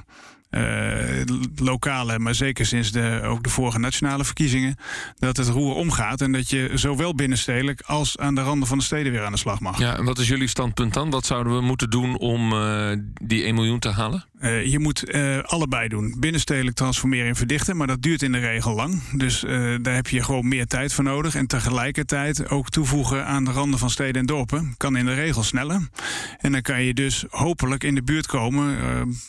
lokale, 1.55 2.20
maar 2.20 2.36
zeker 2.36 2.65
sinds 2.65 2.91
de, 2.91 3.22
ook 3.24 3.43
de 3.43 3.50
vorige 3.50 3.79
nationale 3.79 4.25
verkiezingen, 4.25 4.75
dat 5.20 5.38
het 5.38 5.48
roer 5.48 5.75
omgaat 5.75 6.22
en 6.22 6.31
dat 6.31 6.50
je 6.50 6.72
zowel 6.74 7.15
binnenstedelijk 7.15 7.81
als 7.81 8.17
aan 8.17 8.36
de 8.36 8.41
randen 8.41 8.67
van 8.67 8.77
de 8.77 8.84
steden 8.84 9.12
weer 9.12 9.24
aan 9.24 9.31
de 9.31 9.38
slag 9.38 9.60
mag. 9.60 9.79
Ja, 9.79 9.98
en 9.98 10.05
wat 10.05 10.20
is 10.20 10.27
jullie 10.27 10.48
standpunt 10.48 10.93
dan? 10.93 11.10
Wat 11.10 11.25
zouden 11.25 11.55
we 11.55 11.62
moeten 11.62 11.89
doen 11.89 12.17
om 12.17 12.53
uh, 12.53 12.91
die 13.22 13.43
1 13.43 13.55
miljoen 13.55 13.79
te 13.79 13.89
halen? 13.89 14.25
Uh, 14.41 14.65
je 14.65 14.79
moet 14.79 15.15
uh, 15.15 15.39
allebei 15.39 15.88
doen. 15.88 16.15
Binnenstedelijk 16.20 16.75
transformeren 16.75 17.27
en 17.27 17.36
verdichten, 17.36 17.77
maar 17.77 17.88
dat 17.88 18.01
duurt 18.01 18.22
in 18.22 18.31
de 18.31 18.39
regel 18.39 18.75
lang. 18.75 19.01
Dus 19.13 19.43
uh, 19.43 19.75
daar 19.81 19.96
heb 19.96 20.08
je 20.08 20.24
gewoon 20.24 20.48
meer 20.48 20.67
tijd 20.67 20.93
voor 20.93 21.03
nodig. 21.03 21.36
En 21.36 21.48
tegelijkertijd 21.48 22.50
ook 22.50 22.70
toevoegen 22.70 23.25
aan 23.25 23.43
de 23.43 23.51
randen 23.51 23.79
van 23.79 23.89
steden 23.89 24.22
en 24.22 24.25
dorpen. 24.25 24.74
Kan 24.77 24.98
in 24.98 25.05
de 25.05 25.13
regel 25.13 25.43
sneller. 25.43 25.89
En 26.39 26.51
dan 26.51 26.62
kan 26.62 26.84
je 26.84 26.93
dus 26.93 27.25
hopelijk 27.29 27.84
in 27.84 27.96
de 27.96 28.03
buurt 28.03 28.27
komen 28.27 28.77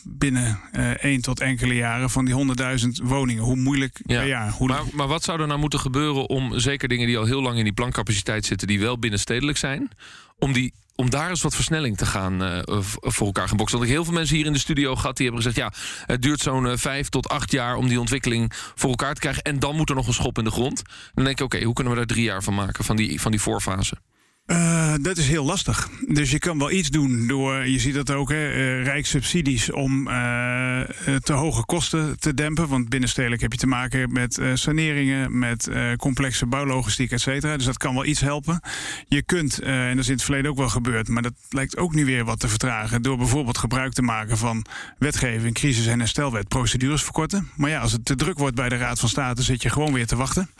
binnen 0.04 0.60
één 1.00 1.11
tot 1.20 1.40
enkele 1.40 1.74
jaren 1.74 2.10
van 2.10 2.24
die 2.24 2.54
100.000 2.80 2.88
woningen. 3.02 3.42
Hoe 3.42 3.56
moeilijk 3.56 4.00
ja. 4.06 4.18
per 4.18 4.28
jaar. 4.28 4.50
Hoe 4.50 4.68
maar, 4.68 4.82
maar 4.92 5.08
wat 5.08 5.24
zou 5.24 5.40
er 5.40 5.46
nou 5.46 5.58
moeten 5.58 5.80
gebeuren 5.80 6.28
om 6.28 6.58
zeker 6.58 6.88
dingen 6.88 7.06
die 7.06 7.18
al 7.18 7.24
heel 7.24 7.42
lang 7.42 7.58
in 7.58 7.64
die 7.64 7.72
plancapaciteit 7.72 8.44
zitten, 8.44 8.66
die 8.66 8.80
wel 8.80 8.98
binnenstedelijk 8.98 9.58
zijn, 9.58 9.90
om 10.38 10.52
die 10.52 10.72
om 10.94 11.10
daar 11.10 11.28
eens 11.28 11.42
wat 11.42 11.54
versnelling 11.54 11.96
te 11.96 12.06
gaan 12.06 12.42
uh, 12.42 12.58
voor 13.00 13.26
elkaar 13.26 13.48
gaan 13.48 13.56
boksen. 13.56 13.78
Want 13.78 13.90
ik 13.90 13.96
heel 13.96 14.04
veel 14.04 14.14
mensen 14.14 14.36
hier 14.36 14.46
in 14.46 14.52
de 14.52 14.58
studio 14.58 14.96
gehad 14.96 15.16
die 15.16 15.26
hebben 15.26 15.44
gezegd: 15.44 15.72
ja, 15.72 15.72
het 16.06 16.22
duurt 16.22 16.40
zo'n 16.40 16.64
uh, 16.64 16.72
vijf 16.76 17.08
tot 17.08 17.28
acht 17.28 17.50
jaar 17.50 17.76
om 17.76 17.88
die 17.88 18.00
ontwikkeling 18.00 18.52
voor 18.74 18.90
elkaar 18.90 19.14
te 19.14 19.20
krijgen. 19.20 19.42
En 19.42 19.58
dan 19.58 19.76
moet 19.76 19.88
er 19.88 19.94
nog 19.94 20.06
een 20.06 20.14
schop 20.14 20.38
in 20.38 20.44
de 20.44 20.50
grond. 20.50 20.82
Dan 21.14 21.24
denk 21.24 21.38
ik: 21.38 21.44
oké, 21.44 21.54
okay, 21.54 21.66
hoe 21.66 21.74
kunnen 21.74 21.92
we 21.92 21.98
daar 21.98 22.08
drie 22.08 22.24
jaar 22.24 22.42
van 22.42 22.54
maken, 22.54 22.84
van 22.84 22.96
die, 22.96 23.20
van 23.20 23.30
die 23.30 23.40
voorfase? 23.40 23.96
Uh, 24.46 24.94
dat 25.00 25.16
is 25.16 25.28
heel 25.28 25.44
lastig. 25.44 25.88
Dus 26.08 26.30
je 26.30 26.38
kan 26.38 26.58
wel 26.58 26.70
iets 26.70 26.90
doen 26.90 27.26
door, 27.26 27.66
je 27.66 27.78
ziet 27.78 27.94
dat 27.94 28.10
ook, 28.10 28.30
hè, 28.30 28.54
uh, 28.54 28.84
rijkssubsidies 28.84 29.70
om 29.70 30.08
uh, 30.08 30.80
te 31.22 31.32
hoge 31.32 31.64
kosten 31.64 32.18
te 32.18 32.34
dempen. 32.34 32.68
Want 32.68 32.88
binnenstedelijk 32.88 33.42
heb 33.42 33.52
je 33.52 33.58
te 33.58 33.66
maken 33.66 34.12
met 34.12 34.40
saneringen, 34.54 35.38
met 35.38 35.70
complexe 35.96 36.46
bouwlogistiek, 36.46 37.10
et 37.10 37.20
cetera. 37.20 37.56
Dus 37.56 37.66
dat 37.66 37.76
kan 37.76 37.94
wel 37.94 38.04
iets 38.04 38.20
helpen. 38.20 38.60
Je 39.08 39.22
kunt, 39.22 39.58
en 39.60 39.90
dat 39.90 40.04
is 40.04 40.08
in 40.08 40.14
het 40.14 40.24
verleden 40.24 40.50
ook 40.50 40.56
wel 40.56 40.68
gebeurd, 40.68 41.08
maar 41.08 41.22
dat 41.22 41.34
lijkt 41.48 41.76
ook 41.76 41.94
nu 41.94 42.04
weer 42.04 42.24
wat 42.24 42.40
te 42.40 42.48
vertragen. 42.48 43.02
Door 43.02 43.16
bijvoorbeeld 43.16 43.58
gebruik 43.58 43.92
te 43.92 44.02
maken 44.02 44.38
van 44.38 44.64
wetgeving, 44.98 45.54
crisis- 45.54 45.86
en 45.86 45.98
herstelwet, 45.98 46.48
procedures 46.48 47.02
verkorten. 47.02 47.50
Maar 47.56 47.70
ja, 47.70 47.80
als 47.80 47.92
het 47.92 48.04
te 48.04 48.14
druk 48.14 48.38
wordt 48.38 48.56
bij 48.56 48.68
de 48.68 48.76
Raad 48.76 49.00
van 49.00 49.08
State, 49.08 49.42
zit 49.42 49.62
je 49.62 49.70
gewoon 49.70 49.92
weer 49.92 50.06
te 50.06 50.16
wachten. 50.16 50.50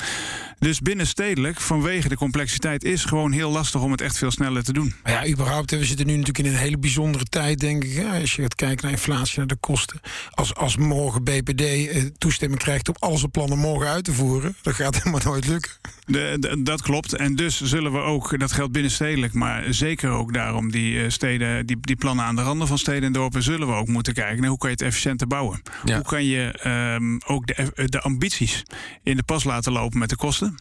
Dus 0.63 0.81
binnenstedelijk, 0.81 1.61
vanwege 1.61 2.09
de 2.09 2.17
complexiteit, 2.17 2.85
is 2.85 3.05
gewoon 3.05 3.33
heel 3.33 3.51
lastig 3.51 3.83
om 3.83 3.91
het 3.91 4.01
echt 4.01 4.19
veel 4.19 4.31
sneller 4.31 4.63
te 4.63 4.73
doen. 4.73 4.95
Maar 5.03 5.13
ja, 5.13 5.33
überhaupt, 5.33 5.71
we 5.71 5.85
zitten 5.85 6.07
nu 6.07 6.13
natuurlijk 6.13 6.47
in 6.47 6.53
een 6.53 6.59
hele 6.59 6.79
bijzondere 6.79 7.25
tijd, 7.25 7.59
denk 7.59 7.85
ik. 7.85 8.05
Als 8.05 8.35
je 8.35 8.43
gaat 8.43 8.55
kijken 8.55 8.83
naar 8.83 8.93
inflatie, 8.93 9.39
naar 9.39 9.47
de 9.47 9.57
kosten. 9.57 10.01
Als, 10.31 10.55
als 10.55 10.77
morgen 10.77 11.25
BPD 11.25 11.61
eh, 11.61 12.03
toestemming 12.19 12.61
krijgt 12.61 12.89
om 12.89 12.95
al 12.99 13.17
zijn 13.17 13.31
plannen 13.31 13.59
morgen 13.59 13.89
uit 13.89 14.05
te 14.05 14.13
voeren, 14.13 14.57
dat 14.63 14.75
gaat 14.75 14.97
helemaal 14.99 15.21
nooit 15.25 15.47
lukken. 15.47 15.71
De, 16.07 16.61
dat 16.63 16.83
klopt. 16.83 17.13
En 17.13 17.37
dus 17.37 17.61
zullen 17.61 17.93
we 17.93 17.99
ook, 17.99 18.39
dat 18.39 18.53
geldt 18.53 18.73
binnenstedelijk, 18.73 19.33
maar 19.33 19.65
zeker 19.75 20.11
ook 20.11 20.33
daarom, 20.33 20.71
die 20.71 21.03
eh, 21.03 21.11
steden, 21.11 21.67
die, 21.67 21.77
die 21.81 21.97
plannen 21.97 22.25
aan 22.25 22.37
de 22.37 22.43
randen 22.43 22.67
van 22.67 22.79
steden 22.79 23.03
en 23.03 23.13
dorpen, 23.13 23.43
zullen 23.43 23.69
we 23.69 23.75
ook 23.75 23.89
moeten 23.89 24.15
kijken 24.15 24.41
naar 24.41 24.49
hoe 24.49 24.59
kan 24.59 24.71
je 24.71 24.77
het 24.77 24.85
efficiënter 24.85 25.27
bouwen. 25.27 25.63
Hoe 25.85 26.03
kan 26.03 26.25
je 26.25 26.61
um, 26.97 27.21
ook 27.27 27.47
de, 27.47 27.89
de 27.89 28.01
ambities 28.01 28.63
in 29.03 29.17
de 29.17 29.23
pas 29.23 29.45
laten 29.45 29.73
lopen 29.73 29.99
met 29.99 30.09
de 30.09 30.17
kosten. 30.17 30.52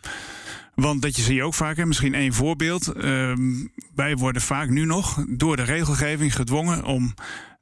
Want 0.76 1.02
dat 1.02 1.16
je 1.16 1.22
zie 1.22 1.36
je 1.36 1.44
ook 1.44 1.54
vaak, 1.54 1.86
misschien 1.86 2.14
één 2.14 2.34
voorbeeld. 2.34 2.94
Uh, 2.96 3.34
wij 3.96 4.16
worden 4.16 4.42
vaak 4.42 4.70
nu 4.70 4.86
nog 4.86 5.26
door 5.30 5.56
de 5.56 5.64
regelgeving 5.64 6.36
gedwongen 6.36 6.84
om 6.84 7.14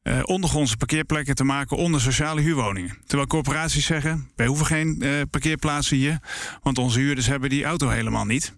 uh, 0.03 0.19
ondergrondse 0.23 0.77
parkeerplekken 0.77 1.35
te 1.35 1.43
maken 1.43 1.77
onder 1.77 2.01
sociale 2.01 2.41
huurwoningen. 2.41 2.97
Terwijl 3.05 3.27
corporaties 3.27 3.85
zeggen: 3.85 4.29
wij 4.35 4.47
hoeven 4.47 4.65
geen 4.65 5.01
uh, 5.03 5.21
parkeerplaatsen 5.29 5.97
hier, 5.97 6.19
want 6.61 6.77
onze 6.77 6.99
huurders 6.99 7.27
hebben 7.27 7.49
die 7.49 7.65
auto 7.65 7.89
helemaal 7.89 8.25
niet. 8.25 8.53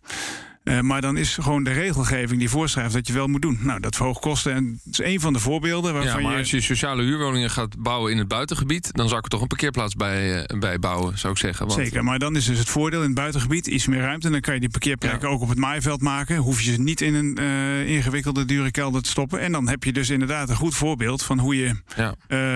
Uh, 0.63 0.79
maar 0.79 1.01
dan 1.01 1.17
is 1.17 1.37
gewoon 1.41 1.63
de 1.63 1.71
regelgeving 1.71 2.39
die 2.39 2.49
voorschrijft 2.49 2.93
dat 2.93 3.07
je 3.07 3.13
wel 3.13 3.27
moet 3.27 3.41
doen. 3.41 3.59
Nou, 3.61 3.79
dat 3.79 3.95
verhoogt 3.95 4.19
kosten. 4.19 4.53
En 4.53 4.79
het 4.83 4.99
is 4.99 5.05
een 5.05 5.19
van 5.19 5.33
de 5.33 5.39
voorbeelden 5.39 5.93
waarvan 5.93 6.17
ja, 6.17 6.23
maar 6.23 6.31
je... 6.31 6.37
als 6.37 6.51
je 6.51 6.61
sociale 6.61 7.03
huurwoningen 7.03 7.49
gaat 7.49 7.77
bouwen 7.77 8.11
in 8.11 8.17
het 8.17 8.27
buitengebied... 8.27 8.89
dan 8.91 9.07
zou 9.07 9.17
ik 9.17 9.23
er 9.23 9.29
toch 9.29 9.41
een 9.41 9.47
parkeerplaats 9.47 9.95
bij, 9.95 10.37
uh, 10.51 10.59
bij 10.59 10.79
bouwen, 10.79 11.17
zou 11.17 11.33
ik 11.33 11.39
zeggen. 11.39 11.67
Want... 11.67 11.79
Zeker, 11.79 12.03
maar 12.03 12.19
dan 12.19 12.35
is 12.35 12.45
dus 12.45 12.57
het 12.57 12.69
voordeel 12.69 12.99
in 12.99 13.05
het 13.05 13.15
buitengebied 13.15 13.67
iets 13.67 13.87
meer 13.87 14.01
ruimte. 14.01 14.25
En 14.25 14.31
dan 14.31 14.41
kan 14.41 14.53
je 14.53 14.59
die 14.59 14.69
parkeerplekken 14.69 15.27
ja. 15.27 15.35
ook 15.35 15.41
op 15.41 15.49
het 15.49 15.57
maaiveld 15.57 16.01
maken. 16.01 16.37
Hoef 16.37 16.61
je 16.61 16.71
ze 16.71 16.81
niet 16.81 17.01
in 17.01 17.13
een 17.13 17.37
uh, 17.41 17.89
ingewikkelde, 17.89 18.45
dure 18.45 18.71
kelder 18.71 19.01
te 19.01 19.09
stoppen. 19.09 19.39
En 19.39 19.51
dan 19.51 19.67
heb 19.67 19.83
je 19.83 19.93
dus 19.93 20.09
inderdaad 20.09 20.49
een 20.49 20.55
goed 20.55 20.75
voorbeeld... 20.75 21.23
van 21.23 21.39
hoe 21.39 21.55
je 21.55 21.75
ja. 21.95 22.15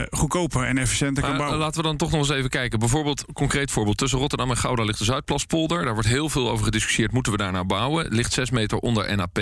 goedkoper 0.09 0.63
en 0.63 0.77
efficiënter 0.77 1.23
kan 1.23 1.37
bouwen. 1.37 1.59
Laten 1.59 1.81
we 1.81 1.87
dan 1.87 1.97
toch 1.97 2.11
nog 2.11 2.19
eens 2.19 2.29
even 2.29 2.49
kijken. 2.49 2.79
Bijvoorbeeld, 2.79 3.25
concreet 3.33 3.71
voorbeeld. 3.71 3.97
Tussen 3.97 4.19
Rotterdam 4.19 4.49
en 4.49 4.57
Gouda 4.57 4.83
ligt 4.83 4.99
de 4.99 5.05
Zuidplaspolder. 5.05 5.83
Daar 5.83 5.93
wordt 5.93 6.09
heel 6.09 6.29
veel 6.29 6.49
over 6.49 6.65
gediscussieerd. 6.65 7.11
Moeten 7.11 7.31
we 7.31 7.37
daar 7.37 7.51
nou 7.51 7.65
bouwen? 7.65 7.94
Ligt 8.03 8.33
6 8.33 8.49
meter 8.49 8.77
onder 8.77 9.15
NAP. 9.15 9.37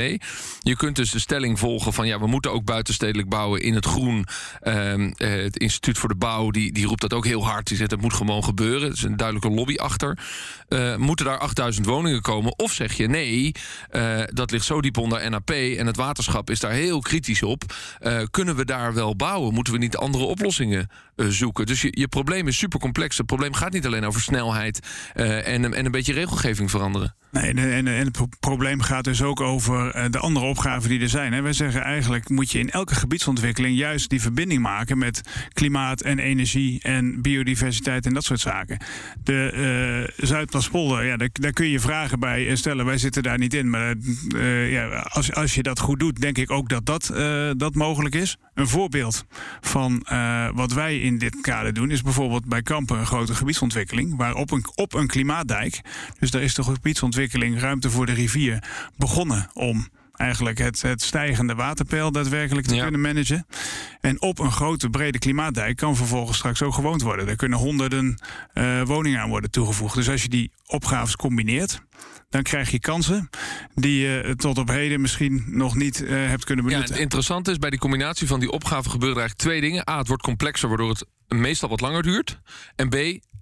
Je 0.59 0.75
kunt 0.75 0.95
dus 0.95 1.11
de 1.11 1.19
stelling 1.19 1.59
volgen 1.59 1.93
van 1.93 2.07
ja, 2.07 2.19
we 2.19 2.27
moeten 2.27 2.51
ook 2.51 2.65
buitenstedelijk 2.65 3.29
bouwen 3.29 3.61
in 3.61 3.75
het 3.75 3.85
groen. 3.85 4.25
Uh, 4.63 5.11
het 5.17 5.57
Instituut 5.57 5.97
voor 5.97 6.09
de 6.09 6.15
Bouw 6.15 6.51
die, 6.51 6.71
die 6.71 6.85
roept 6.85 7.01
dat 7.01 7.13
ook 7.13 7.25
heel 7.25 7.45
hard. 7.45 7.67
Die 7.67 7.77
zegt 7.77 7.89
dat 7.89 8.01
moet 8.01 8.13
gewoon 8.13 8.43
gebeuren. 8.43 8.87
Er 8.87 8.93
is 8.93 9.03
een 9.03 9.17
duidelijke 9.17 9.49
lobby 9.49 9.75
achter. 9.75 10.17
Uh, 10.69 10.95
moeten 10.95 11.25
daar 11.25 11.37
8000 11.37 11.85
woningen 11.85 12.21
komen? 12.21 12.59
Of 12.59 12.71
zeg 12.71 12.93
je 12.93 13.07
nee, 13.07 13.51
uh, 13.91 14.21
dat 14.25 14.51
ligt 14.51 14.65
zo 14.65 14.81
diep 14.81 14.97
onder 14.97 15.29
NAP 15.29 15.49
en 15.49 15.87
het 15.87 15.95
waterschap 15.95 16.49
is 16.49 16.59
daar 16.59 16.71
heel 16.71 16.99
kritisch 16.99 17.43
op. 17.43 17.63
Kunnen 18.31 18.55
we 18.55 18.65
daar 18.65 18.93
wel 18.93 19.15
bouwen? 19.15 19.53
Moeten 19.53 19.73
we 19.73 19.79
niet 19.79 19.97
andere 19.97 20.23
oplossingen 20.23 20.89
zoeken? 21.15 21.65
Dus 21.65 21.81
je, 21.81 21.87
je 21.91 22.07
probleem 22.07 22.47
is 22.47 22.57
super 22.57 22.79
complex. 22.79 23.17
Het 23.17 23.25
probleem 23.25 23.53
gaat 23.53 23.73
niet 23.73 23.85
alleen 23.85 24.05
over 24.05 24.21
snelheid 24.21 24.79
en, 25.13 25.73
en 25.73 25.85
een 25.85 25.91
beetje 25.91 26.13
regelgeving 26.13 26.69
veranderen. 26.69 27.15
Nee, 27.33 27.53
en, 27.53 27.87
en 27.87 28.05
het 28.05 28.39
probleem 28.39 28.81
gaat 28.81 29.03
dus 29.03 29.21
ook 29.21 29.41
over 29.41 30.11
de 30.11 30.19
andere 30.19 30.45
opgaven 30.45 30.89
die 30.89 30.99
er 30.99 31.09
zijn. 31.09 31.43
Wij 31.43 31.53
zeggen 31.53 31.81
eigenlijk 31.81 32.29
moet 32.29 32.51
je 32.51 32.59
in 32.59 32.69
elke 32.69 32.95
gebiedsontwikkeling 32.95 33.77
juist 33.77 34.09
die 34.09 34.21
verbinding 34.21 34.61
maken 34.61 34.97
met 34.97 35.21
klimaat 35.53 36.01
en 36.01 36.19
energie 36.19 36.81
en 36.81 37.21
biodiversiteit 37.21 38.05
en 38.05 38.13
dat 38.13 38.23
soort 38.23 38.39
zaken. 38.39 38.77
De 39.23 40.07
uh, 40.17 40.25
Zuidplaspolder, 40.27 41.05
ja, 41.05 41.17
daar, 41.17 41.51
kun 41.51 41.69
je 41.69 41.79
vragen 41.79 42.19
bij 42.19 42.55
stellen. 42.55 42.85
Wij 42.85 42.97
zitten 42.97 43.23
daar 43.23 43.37
niet 43.37 43.53
in, 43.53 43.69
maar 43.69 43.95
uh, 44.35 44.71
ja, 44.71 44.87
als, 44.87 45.33
als 45.33 45.55
je 45.55 45.63
dat 45.63 45.79
goed 45.79 45.99
doet, 45.99 46.21
denk 46.21 46.37
ik 46.37 46.51
ook 46.51 46.69
dat 46.69 46.85
dat, 46.85 47.13
dat 47.57 47.75
mogelijk 47.75 48.15
is. 48.15 48.37
Een 48.53 48.67
voorbeeld 48.67 49.25
van 49.61 50.05
wat 50.53 50.73
wij 50.73 50.99
in 50.99 51.17
dit 51.17 51.41
kader 51.41 51.73
doen 51.73 51.91
is 51.91 52.01
bijvoorbeeld 52.01 52.45
bij 52.45 52.61
Kampen 52.61 52.99
een 52.99 53.05
grote 53.05 53.35
gebiedsontwikkeling, 53.35 54.15
waar 54.17 54.33
op 54.33 54.51
een, 54.51 54.65
op 54.75 54.93
een 54.93 55.07
klimaatdijk, 55.07 55.81
dus 56.19 56.31
daar 56.31 56.41
is 56.41 56.53
de 56.53 56.63
gebiedsontwikkeling 56.63 57.21
ruimte 57.31 57.89
voor 57.89 58.05
de 58.05 58.13
rivier 58.13 58.63
begonnen 58.97 59.49
om 59.53 59.87
eigenlijk 60.13 60.57
het, 60.57 60.81
het 60.81 61.01
stijgende 61.01 61.55
waterpeil 61.55 62.11
daadwerkelijk 62.11 62.67
te 62.67 62.75
ja. 62.75 62.81
kunnen 62.81 63.01
managen. 63.01 63.45
En 64.01 64.21
op 64.21 64.39
een 64.39 64.51
grote 64.51 64.89
brede 64.89 65.19
klimaatdijk 65.19 65.75
kan 65.75 65.95
vervolgens 65.95 66.37
straks 66.37 66.61
ook 66.61 66.73
gewoond 66.73 67.01
worden. 67.01 67.25
Daar 67.25 67.35
kunnen 67.35 67.57
honderden 67.57 68.21
uh, 68.53 68.81
woningen 68.81 69.19
aan 69.19 69.29
worden 69.29 69.51
toegevoegd. 69.51 69.95
Dus 69.95 70.09
als 70.09 70.21
je 70.21 70.29
die 70.29 70.51
opgaves 70.65 71.15
combineert, 71.15 71.81
dan 72.29 72.41
krijg 72.43 72.71
je 72.71 72.79
kansen 72.79 73.29
die 73.75 73.99
je 73.99 74.33
tot 74.35 74.57
op 74.57 74.67
heden 74.67 75.01
misschien 75.01 75.43
nog 75.47 75.75
niet 75.75 76.01
uh, 76.01 76.09
hebt 76.09 76.45
kunnen 76.45 76.65
benutten. 76.65 76.89
Ja, 76.89 76.93
het 76.93 77.03
interessante 77.03 77.51
is 77.51 77.57
bij 77.57 77.69
die 77.69 77.79
combinatie 77.79 78.27
van 78.27 78.39
die 78.39 78.51
opgaven 78.51 78.91
gebeuren 78.91 79.17
er 79.17 79.23
eigenlijk 79.23 79.49
twee 79.49 79.69
dingen. 79.69 79.89
A, 79.89 79.97
het 79.97 80.07
wordt 80.07 80.23
complexer, 80.23 80.67
waardoor 80.67 80.89
het 80.89 81.05
meestal 81.27 81.69
wat 81.69 81.81
langer 81.81 82.03
duurt. 82.03 82.39
En 82.75 82.89
B, 82.89 82.95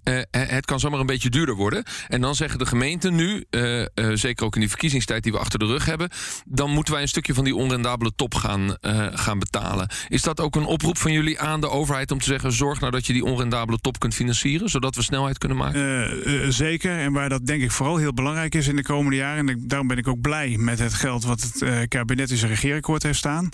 uh, 0.04 0.20
het 0.30 0.64
kan 0.64 0.80
zomaar 0.80 1.00
een 1.00 1.06
beetje 1.06 1.30
duurder 1.30 1.54
worden. 1.54 1.84
En 2.08 2.20
dan 2.20 2.34
zeggen 2.34 2.58
de 2.58 2.66
gemeenten 2.66 3.14
nu, 3.14 3.44
uh, 3.50 3.86
zeker 4.12 4.44
ook 4.44 4.54
in 4.54 4.60
die 4.60 4.68
verkiezingstijd 4.68 5.22
die 5.22 5.32
we 5.32 5.38
achter 5.38 5.58
de 5.58 5.66
rug 5.66 5.84
hebben, 5.84 6.10
dan 6.46 6.70
moeten 6.70 6.92
wij 6.92 7.02
een 7.02 7.08
stukje 7.08 7.34
van 7.34 7.44
die 7.44 7.56
onrendabele 7.56 8.12
top 8.16 8.34
gaan, 8.34 8.76
gaan 9.12 9.38
betalen. 9.38 9.90
Is 10.08 10.22
dat 10.22 10.40
ook 10.40 10.56
een 10.56 10.64
oproep 10.64 10.98
van 10.98 11.12
jullie 11.12 11.40
aan 11.40 11.60
de 11.60 11.68
overheid 11.68 12.10
om 12.10 12.18
te 12.18 12.24
zeggen: 12.24 12.52
zorg 12.52 12.80
nou 12.80 12.92
dat 12.92 13.06
je 13.06 13.12
die 13.12 13.24
onrendabele 13.24 13.78
top 13.78 13.98
kunt 13.98 14.14
financieren, 14.14 14.68
zodat 14.68 14.94
we 14.94 15.02
snelheid 15.02 15.38
kunnen 15.38 15.58
maken? 15.58 16.52
zeker. 16.52 16.98
En 16.98 17.12
waar 17.12 17.28
dat 17.28 17.46
denk 17.46 17.62
ik 17.62 17.70
vooral 17.70 17.96
heel 17.96 18.14
belangrijk 18.14 18.54
is 18.54 18.68
in 18.68 18.76
de 18.76 18.82
komende 18.82 19.16
jaren, 19.16 19.48
en 19.48 19.64
daarom 19.66 19.88
ben 19.88 19.98
ik 19.98 20.08
ook 20.08 20.20
blij 20.20 20.56
met 20.58 20.78
het 20.78 20.94
geld 20.94 21.24
wat 21.24 21.40
het 21.40 21.88
kabinet 21.88 22.30
in 22.30 22.36
zijn 22.36 22.50
regeerakkoord 22.50 23.02
heeft 23.02 23.18
staan. 23.18 23.48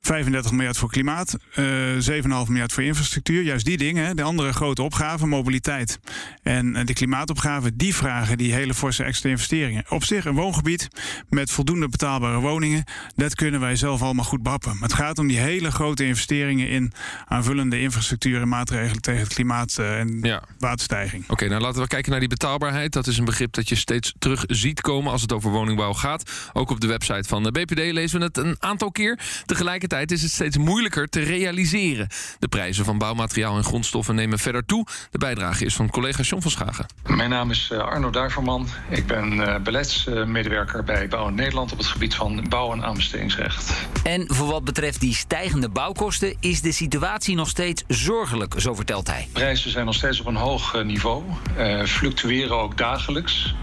35 0.00 0.52
miljard 0.52 0.76
voor 0.76 0.90
klimaat, 0.90 1.36
uh, 1.58 1.64
7,5 1.98 2.48
miljard 2.48 2.72
voor 2.72 2.82
infrastructuur. 2.82 3.42
Juist 3.42 3.64
die 3.64 3.76
dingen, 3.76 4.16
de 4.16 4.22
andere 4.22 4.52
grote 4.52 4.82
opgaven, 4.82 5.28
mobiliteit 5.28 5.98
en 6.42 6.86
de 6.86 6.92
klimaatopgaven, 6.92 7.76
die 7.76 7.94
vragen 7.94 8.38
die 8.38 8.52
hele 8.52 8.74
forse 8.74 9.04
extra 9.04 9.30
investeringen. 9.30 9.84
Op 9.88 10.04
zich 10.04 10.24
een 10.24 10.34
woongebied 10.34 10.88
met 11.28 11.50
voldoende 11.50 11.88
betaalbare 11.88 12.38
woningen, 12.38 12.84
dat 13.14 13.34
kunnen 13.34 13.60
wij 13.60 13.76
zelf 13.76 14.02
allemaal 14.02 14.24
goed 14.24 14.42
behappen. 14.42 14.72
Maar 14.72 14.88
het 14.88 14.98
gaat 14.98 15.18
om 15.18 15.28
die 15.28 15.38
hele 15.38 15.70
grote 15.70 16.04
investeringen 16.04 16.68
in 16.68 16.92
aanvullende 17.26 17.80
infrastructuur 17.80 18.40
en 18.40 18.48
maatregelen 18.48 19.02
tegen 19.02 19.20
het 19.20 19.34
klimaat 19.34 19.78
en 19.78 20.18
ja. 20.22 20.42
waterstijging. 20.58 21.22
Oké, 21.22 21.32
okay, 21.32 21.48
nou 21.48 21.60
laten 21.60 21.82
we 21.82 21.88
kijken 21.88 22.10
naar 22.10 22.20
die 22.20 22.28
betaalbaarheid. 22.28 22.92
Dat 22.92 23.06
is 23.06 23.18
een 23.18 23.24
begrip 23.24 23.52
dat 23.52 23.68
je 23.68 23.74
steeds 23.74 24.14
terug 24.18 24.44
ziet 24.46 24.80
komen 24.80 25.12
als 25.12 25.22
het 25.22 25.32
over 25.32 25.50
woningbouw 25.50 25.92
gaat. 25.92 26.50
Ook 26.52 26.70
op 26.70 26.80
de 26.80 26.86
website 26.86 27.28
van 27.28 27.42
de 27.42 27.52
BPD 27.52 27.92
lezen 27.92 28.18
we 28.18 28.24
het 28.24 28.36
een 28.36 28.56
aantal 28.58 28.90
keer. 28.90 29.18
Tegelijkertijd 29.46 29.89
is 29.98 30.22
het 30.22 30.30
steeds 30.30 30.56
moeilijker 30.56 31.08
te 31.08 31.20
realiseren. 31.20 32.08
De 32.38 32.48
prijzen 32.48 32.84
van 32.84 32.98
bouwmateriaal 32.98 33.56
en 33.56 33.64
grondstoffen 33.64 34.14
nemen 34.14 34.38
verder 34.38 34.64
toe. 34.66 34.86
De 35.10 35.18
bijdrage 35.18 35.64
is 35.64 35.74
van 35.74 35.90
collega 35.90 36.22
John 36.22 36.42
van 36.42 36.50
Schagen. 36.50 36.86
Mijn 37.06 37.30
naam 37.30 37.50
is 37.50 37.72
Arno 37.72 38.10
Duiverman. 38.10 38.68
Ik 38.88 39.06
ben 39.06 39.62
beleidsmedewerker 39.62 40.84
bij 40.84 41.08
Bouw 41.08 41.28
Nederland 41.28 41.72
op 41.72 41.78
het 41.78 41.86
gebied 41.86 42.14
van 42.14 42.46
bouw- 42.48 42.72
en 42.72 42.84
aanbestedingsrecht. 42.84 43.72
En 44.02 44.24
voor 44.34 44.46
wat 44.46 44.64
betreft 44.64 45.00
die 45.00 45.14
stijgende 45.14 45.68
bouwkosten 45.68 46.36
is 46.40 46.60
de 46.60 46.72
situatie 46.72 47.34
nog 47.34 47.48
steeds 47.48 47.84
zorgelijk, 47.88 48.54
zo 48.56 48.74
vertelt 48.74 49.06
hij. 49.06 49.28
Prijzen 49.32 49.70
zijn 49.70 49.84
nog 49.86 49.94
steeds 49.94 50.20
op 50.20 50.26
een 50.26 50.36
hoog 50.36 50.82
niveau, 50.84 51.22
uh, 51.58 51.84
fluctueren 51.84 52.58
ook 52.58 52.76
dagelijks. 52.76 53.54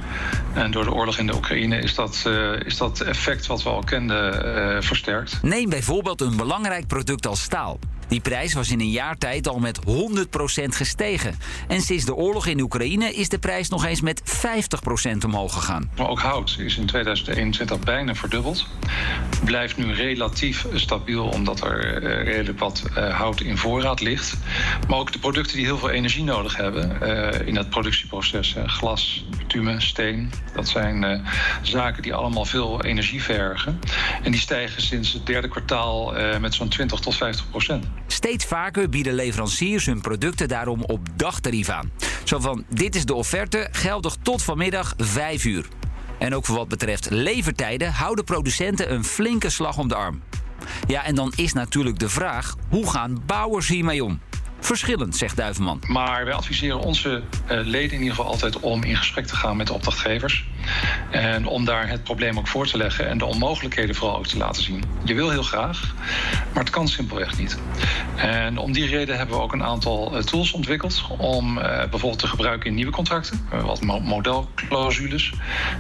En 0.54 0.72
door 0.72 0.84
de 0.84 0.92
oorlog 0.94 1.18
in 1.18 1.28
de 1.28 1.36
Oekraïne 1.36 1.80
is 1.80 1.96
dat, 1.96 2.24
uh, 2.28 2.60
is 2.60 2.78
dat 2.78 3.00
effect 3.00 3.46
wat 3.46 3.64
we 3.64 3.70
al 3.70 3.84
kenden 3.84 4.46
uh, 4.46 4.82
versterkt. 4.82 5.40
Neem 5.42 5.70
bijvoorbeeld 5.70 6.17
een 6.22 6.36
belangrijk 6.36 6.88
product 6.88 7.28
als 7.28 7.42
staal. 7.42 7.80
Die 8.08 8.20
prijs 8.20 8.54
was 8.54 8.70
in 8.70 8.80
een 8.80 8.90
jaar 8.90 9.18
tijd 9.18 9.48
al 9.48 9.60
met 9.60 9.80
100% 9.80 9.84
gestegen. 10.68 11.36
En 11.68 11.82
sinds 11.82 12.06
de 12.06 12.16
oorlog 12.16 12.46
in 12.46 12.60
Oekraïne 12.60 13.14
is 13.14 13.30
de 13.30 13.40
prijs 13.40 13.70
nog 13.70 13.86
eens 13.86 14.02
met 14.02 14.22
50% 14.22 15.26
omhoog 15.26 15.54
gegaan. 15.54 15.90
Maar 15.98 16.10
ook 16.10 16.20
hout 16.20 16.56
is 16.60 16.78
in 16.78 16.86
2021 16.86 17.80
bijna 17.80 18.16
verdubbeld. 18.16 18.68
Blijft 19.44 19.78
nu 19.78 19.94
relatief 19.94 20.66
stabiel 20.74 21.28
omdat 21.28 21.62
er 21.62 22.04
uh, 22.04 22.24
redelijk 22.24 22.60
wat 22.60 22.84
uh, 22.98 23.18
hout 23.18 23.42
in 23.42 23.58
voorraad 23.58 24.02
ligt. 24.02 24.38
Maar 24.88 24.98
ook 24.98 25.12
de 25.12 25.20
producten 25.20 25.56
die 25.58 25.66
heel 25.66 25.78
veel 25.78 25.90
energie 25.90 26.24
nodig 26.24 26.56
hebben 26.56 26.98
uh, 27.02 27.48
in 27.48 27.56
het 27.56 27.70
productieproces. 27.70 28.56
glas, 28.66 29.26
bitumen, 29.38 29.82
steen. 29.82 30.32
Dat 30.54 30.68
zijn 30.68 31.26
zaken 31.62 32.04
die 32.04 32.14
allemaal 32.14 32.46
veel 32.46 32.84
energie 32.84 33.24
vergen. 33.24 33.80
En 34.24 34.32
die 34.32 34.40
stijgen 34.40 34.82
sinds 34.82 35.14
het 35.14 35.26
derde 35.26 35.48
kwartaal 35.48 36.14
met 36.40 36.54
zo'n 36.54 36.70
20 36.70 37.00
tot 37.00 37.16
50 37.16 37.50
procent. 37.50 37.86
Steeds 38.08 38.46
vaker 38.46 38.90
bieden 38.90 39.14
leveranciers 39.14 39.86
hun 39.86 40.02
producten 40.02 40.48
daarom 40.48 40.84
op 40.84 41.00
dagtarief 41.16 41.70
aan. 41.70 41.92
Zo 42.24 42.40
van, 42.40 42.66
dit 42.70 42.96
is 42.96 43.06
de 43.06 43.14
offerte, 43.14 43.68
geldig 43.72 44.16
tot 44.22 44.44
vanmiddag 44.44 44.94
5 44.98 45.46
uur. 45.46 45.68
En 46.20 46.36
ook 46.36 46.46
voor 46.46 46.56
wat 46.56 46.68
betreft 46.68 47.10
levertijden 47.10 47.92
houden 47.92 48.26
producenten 48.26 48.94
een 48.94 49.04
flinke 49.04 49.50
slag 49.50 49.78
om 49.78 49.88
de 49.88 49.96
arm. 49.96 50.22
Ja, 50.88 51.04
en 51.04 51.16
dan 51.16 51.34
is 51.36 51.54
natuurlijk 51.54 52.00
de 52.00 52.10
vraag: 52.10 52.56
hoe 52.70 52.90
gaan 52.90 53.22
bouwers 53.26 53.68
hiermee 53.68 54.04
om? 54.04 54.20
Verschillend, 54.60 55.16
zegt 55.16 55.36
Duivenman. 55.36 55.82
Maar 55.88 56.26
wij 56.26 56.34
adviseren 56.34 56.80
onze 56.80 57.10
uh, 57.10 57.60
leden 57.64 57.92
in 57.92 58.02
ieder 58.02 58.16
geval 58.16 58.32
altijd 58.32 58.60
om 58.60 58.84
in 58.84 58.98
gesprek 58.98 59.26
te 59.26 59.36
gaan 59.36 59.58
met 59.58 59.68
de 59.68 59.74
opdrachtgevers. 59.74 60.46
En 61.12 61.46
om 61.46 61.66
daar 61.66 61.90
het 61.90 62.04
probleem 62.04 62.38
ook 62.38 62.48
voor 62.48 62.68
te 62.68 62.78
leggen 62.78 63.08
en 63.08 63.18
de 63.18 63.26
onmogelijkheden 63.26 63.96
vooral 63.96 64.18
ook 64.18 64.28
te 64.28 64.38
laten 64.38 64.64
zien. 64.64 64.84
Je 65.04 65.14
wil 65.14 65.30
heel 65.30 65.44
graag, 65.44 65.94
maar 66.54 66.64
het 66.64 66.70
kan 66.70 66.88
simpelweg 66.88 67.38
niet. 67.38 67.58
En 68.16 68.58
om 68.58 68.72
die 68.72 68.88
reden 68.88 69.18
hebben 69.18 69.36
we 69.36 69.42
ook 69.42 69.54
een 69.54 69.64
aantal 69.64 70.18
uh, 70.18 70.24
tools 70.24 70.52
ontwikkeld 70.52 71.06
om 71.18 71.58
uh, 71.58 71.64
bijvoorbeeld 71.64 72.20
te 72.20 72.28
gebruiken 72.28 72.70
in 72.70 72.76
nieuwe 72.76 72.92
contracten. 72.92 73.48
wat 73.64 73.82
modelclausules, 73.82 75.34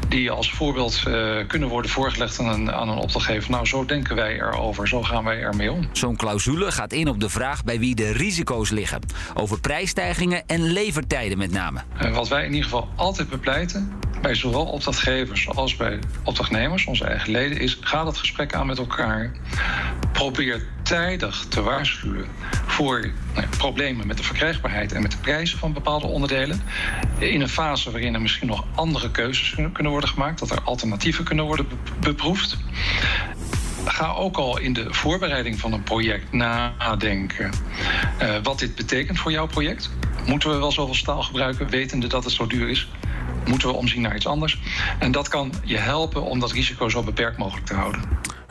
die 0.07 0.31
als 0.31 0.51
voorbeeld 0.51 1.03
kunnen 1.47 1.69
worden 1.69 1.91
voorgelegd 1.91 2.39
aan 2.39 2.47
een, 2.47 2.71
aan 2.71 2.89
een 2.89 2.97
opdrachtgever. 2.97 3.51
Nou, 3.51 3.65
zo 3.65 3.85
denken 3.85 4.15
wij 4.15 4.33
erover, 4.33 4.87
zo 4.87 5.03
gaan 5.03 5.23
wij 5.23 5.39
ermee 5.39 5.71
om. 5.71 5.89
Zo'n 5.91 6.15
clausule 6.15 6.71
gaat 6.71 6.93
in 6.93 7.07
op 7.07 7.19
de 7.19 7.29
vraag 7.29 7.63
bij 7.63 7.79
wie 7.79 7.95
de 7.95 8.11
risico's 8.11 8.66
liggen. 8.69 9.01
Over 9.33 9.59
prijsstijgingen 9.59 10.43
en 10.47 10.61
levertijden 10.61 11.37
met 11.37 11.51
name. 11.51 11.79
wat 12.13 12.27
wij 12.27 12.45
in 12.45 12.53
ieder 12.53 12.63
geval 12.63 12.89
altijd 12.95 13.29
bepleiten 13.29 13.93
bij 14.21 14.35
zowel 14.35 14.65
opdrachtgevers 14.65 15.49
als 15.49 15.75
bij 15.75 15.99
opdrachtnemers, 16.23 16.85
onze 16.85 17.05
eigen 17.05 17.31
leden, 17.31 17.59
is 17.59 17.77
ga 17.81 18.03
dat 18.03 18.17
gesprek 18.17 18.53
aan 18.53 18.67
met 18.67 18.77
elkaar. 18.77 19.31
Probeer 20.11 20.67
tijdig 20.81 21.45
te 21.49 21.61
waarschuwen 21.61 22.25
voor 22.65 23.11
nou, 23.35 23.47
problemen 23.57 24.07
met 24.07 24.17
de 24.17 24.23
verkrijgbaarheid 24.23 24.91
en 24.91 25.01
met 25.01 25.11
de 25.11 25.17
prijzen 25.17 25.59
van 25.59 25.73
bepaalde 25.73 26.07
onderdelen. 26.07 26.61
In 27.17 27.41
een 27.41 27.49
fase 27.49 27.91
waarin 27.91 28.13
er 28.13 28.21
misschien 28.21 28.47
nog 28.47 28.65
andere 28.75 29.11
keuzes 29.11 29.55
kunnen 29.73 29.91
worden 29.91 30.09
gemaakt, 30.09 30.39
dat 30.39 30.51
er 30.51 30.61
alternatieven 30.61 31.23
kunnen 31.23 31.45
worden 31.45 31.67
beproefd 31.99 32.57
ga 33.89 34.13
ook 34.13 34.37
al 34.37 34.57
in 34.57 34.73
de 34.73 34.93
voorbereiding 34.93 35.59
van 35.59 35.73
een 35.73 35.83
project 35.83 36.31
nadenken 36.31 37.51
uh, 38.21 38.35
wat 38.43 38.59
dit 38.59 38.75
betekent 38.75 39.19
voor 39.19 39.31
jouw 39.31 39.47
project. 39.47 39.89
Moeten 40.25 40.49
we 40.49 40.57
wel 40.57 40.71
zoveel 40.71 40.95
staal 40.95 41.23
gebruiken, 41.23 41.69
wetende 41.69 42.07
dat 42.07 42.23
het 42.23 42.33
zo 42.33 42.47
duur 42.47 42.69
is? 42.69 42.87
Moeten 43.45 43.67
we 43.67 43.73
omzien 43.73 44.01
naar 44.01 44.15
iets 44.15 44.27
anders? 44.27 44.59
En 44.99 45.11
dat 45.11 45.27
kan 45.27 45.53
je 45.63 45.77
helpen 45.77 46.21
om 46.23 46.39
dat 46.39 46.51
risico 46.51 46.89
zo 46.89 47.03
beperkt 47.03 47.37
mogelijk 47.37 47.65
te 47.65 47.73
houden. 47.73 48.01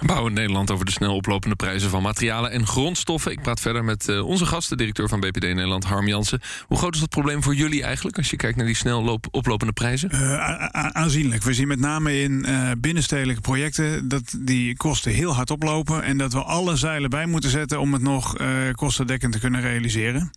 Bouwen 0.06 0.32
Nederland 0.32 0.70
over 0.70 0.84
de 0.84 0.90
snel 0.90 1.14
oplopende 1.14 1.56
prijzen 1.56 1.90
van 1.90 2.02
materialen 2.02 2.50
en 2.50 2.66
grondstoffen. 2.66 3.32
Ik 3.32 3.42
praat 3.42 3.60
verder 3.60 3.84
met 3.84 4.08
uh, 4.08 4.25
onze 4.25 4.46
gasten, 4.46 4.76
directeur 4.76 5.08
van 5.08 5.20
BPD 5.20 5.42
Nederland, 5.42 5.84
Harm 5.84 6.06
Jansen. 6.06 6.40
Hoe 6.66 6.78
groot 6.78 6.94
is 6.94 7.00
dat 7.00 7.08
probleem 7.08 7.42
voor 7.42 7.54
jullie 7.54 7.82
eigenlijk 7.82 8.16
als 8.16 8.30
je 8.30 8.36
kijkt 8.36 8.56
naar 8.56 8.66
die 8.66 8.75
snel 8.75 9.20
oplopende 9.30 9.72
prijzen? 9.72 10.10
Uh, 10.12 10.66
aanzienlijk. 10.72 11.42
We 11.42 11.54
zien 11.54 11.68
met 11.68 11.78
name 11.78 12.22
in 12.22 12.44
uh, 12.48 12.70
binnenstedelijke 12.78 13.40
projecten 13.40 14.08
dat 14.08 14.36
die 14.38 14.76
kosten 14.76 15.12
heel 15.12 15.34
hard 15.34 15.50
oplopen. 15.50 16.02
En 16.02 16.18
dat 16.18 16.32
we 16.32 16.42
alle 16.42 16.76
zeilen 16.76 17.10
bij 17.10 17.26
moeten 17.26 17.50
zetten 17.50 17.80
om 17.80 17.92
het 17.92 18.02
nog 18.02 18.36
kostendekkend 18.72 19.32
te 19.32 19.38
kunnen 19.38 19.60
realiseren. 19.60 20.30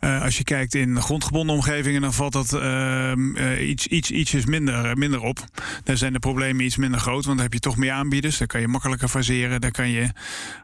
Als 0.00 0.38
je 0.38 0.44
kijkt 0.44 0.74
in 0.74 1.00
grondgebonden 1.00 1.54
omgevingen, 1.54 2.00
dan 2.00 2.12
valt 2.12 2.32
dat 2.32 2.52
ehm, 2.52 3.36
iets, 3.56 3.86
iets, 3.86 4.10
ietsjes 4.10 4.46
minder, 4.46 4.98
minder 4.98 5.20
op. 5.20 5.44
Daar 5.84 5.96
zijn 5.96 6.12
de 6.12 6.18
problemen 6.18 6.64
iets 6.64 6.76
minder 6.76 7.00
groot, 7.00 7.24
want 7.24 7.36
dan 7.36 7.44
heb 7.44 7.52
je 7.52 7.60
toch 7.60 7.76
meer 7.76 7.92
aanbieders. 7.92 8.38
Dan 8.38 8.46
kan 8.46 8.60
je 8.60 8.68
makkelijker 8.68 9.08
faseren. 9.08 9.60
Daar 9.60 9.70
kan 9.70 9.88
je 9.88 10.10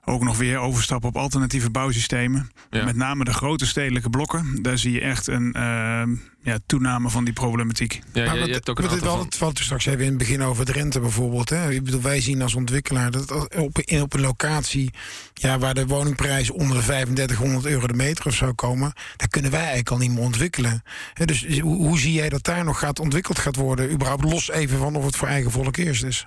ook 0.05 0.23
nog 0.23 0.37
weer 0.37 0.59
overstappen 0.59 1.09
op 1.09 1.17
alternatieve 1.17 1.71
bouwsystemen. 1.71 2.51
Met 2.71 2.97
name 2.97 3.25
de 3.25 3.33
grote 3.33 3.67
stedelijke 3.67 4.11
blokken. 4.11 4.63
Daar 4.63 4.79
zie 4.79 4.93
je 4.93 5.01
echt 5.01 5.27
een 5.27 5.55
uh, 5.57 6.03
ja, 6.45 6.59
toename 6.67 7.11
van 7.11 7.25
die 7.25 7.33
problematiek. 7.33 8.01
Ja, 8.13 8.25
maar 8.25 8.39
je, 8.39 8.47
je 8.47 8.53
hebt 8.53 8.69
ook 8.69 8.79
een 8.79 9.01
wel, 9.01 9.19
het 9.19 9.37
valt 9.37 9.59
straks 9.59 9.87
even 9.87 10.01
in 10.01 10.09
het 10.09 10.19
begin 10.19 10.43
over 10.43 10.65
de 10.65 10.73
rente 10.73 11.01
bijvoorbeeld. 11.01 11.49
Hè. 11.49 11.71
Ik 11.71 11.85
bedoel, 11.85 12.01
wij 12.01 12.21
zien 12.21 12.43
als 12.43 12.55
ontwikkelaar 12.55 13.11
dat 13.11 13.57
op, 13.57 13.79
in, 13.79 14.03
op 14.03 14.13
een 14.13 14.21
locatie 14.21 14.91
ja, 15.35 15.59
waar 15.59 15.75
de 15.75 15.87
woningprijs 15.87 16.51
onder 16.51 16.77
de 16.77 16.83
3500 16.83 17.67
euro 17.67 17.87
de 17.87 17.95
meter 17.95 18.27
of 18.27 18.35
zo 18.35 18.53
komen, 18.53 18.93
daar 19.17 19.29
kunnen 19.29 19.51
wij 19.51 19.61
eigenlijk 19.61 19.91
al 19.91 19.99
niet 19.99 20.11
meer 20.11 20.25
ontwikkelen. 20.25 20.83
dus 21.25 21.61
hoe, 21.61 21.77
hoe 21.77 21.99
zie 21.99 22.13
jij 22.13 22.29
dat 22.29 22.45
daar 22.45 22.65
nog 22.65 22.79
gaat 22.79 22.99
ontwikkeld 23.01 23.39
gaat 23.39 23.57
worden? 23.57 23.93
Überhaupt 23.93 24.25
los 24.25 24.51
even 24.51 24.79
van 24.79 24.97
of 24.97 25.05
het 25.05 25.17
voor 25.17 25.29
eigen 25.29 25.51
volk 25.51 25.77
eerst 25.77 26.05
is. 26.05 26.27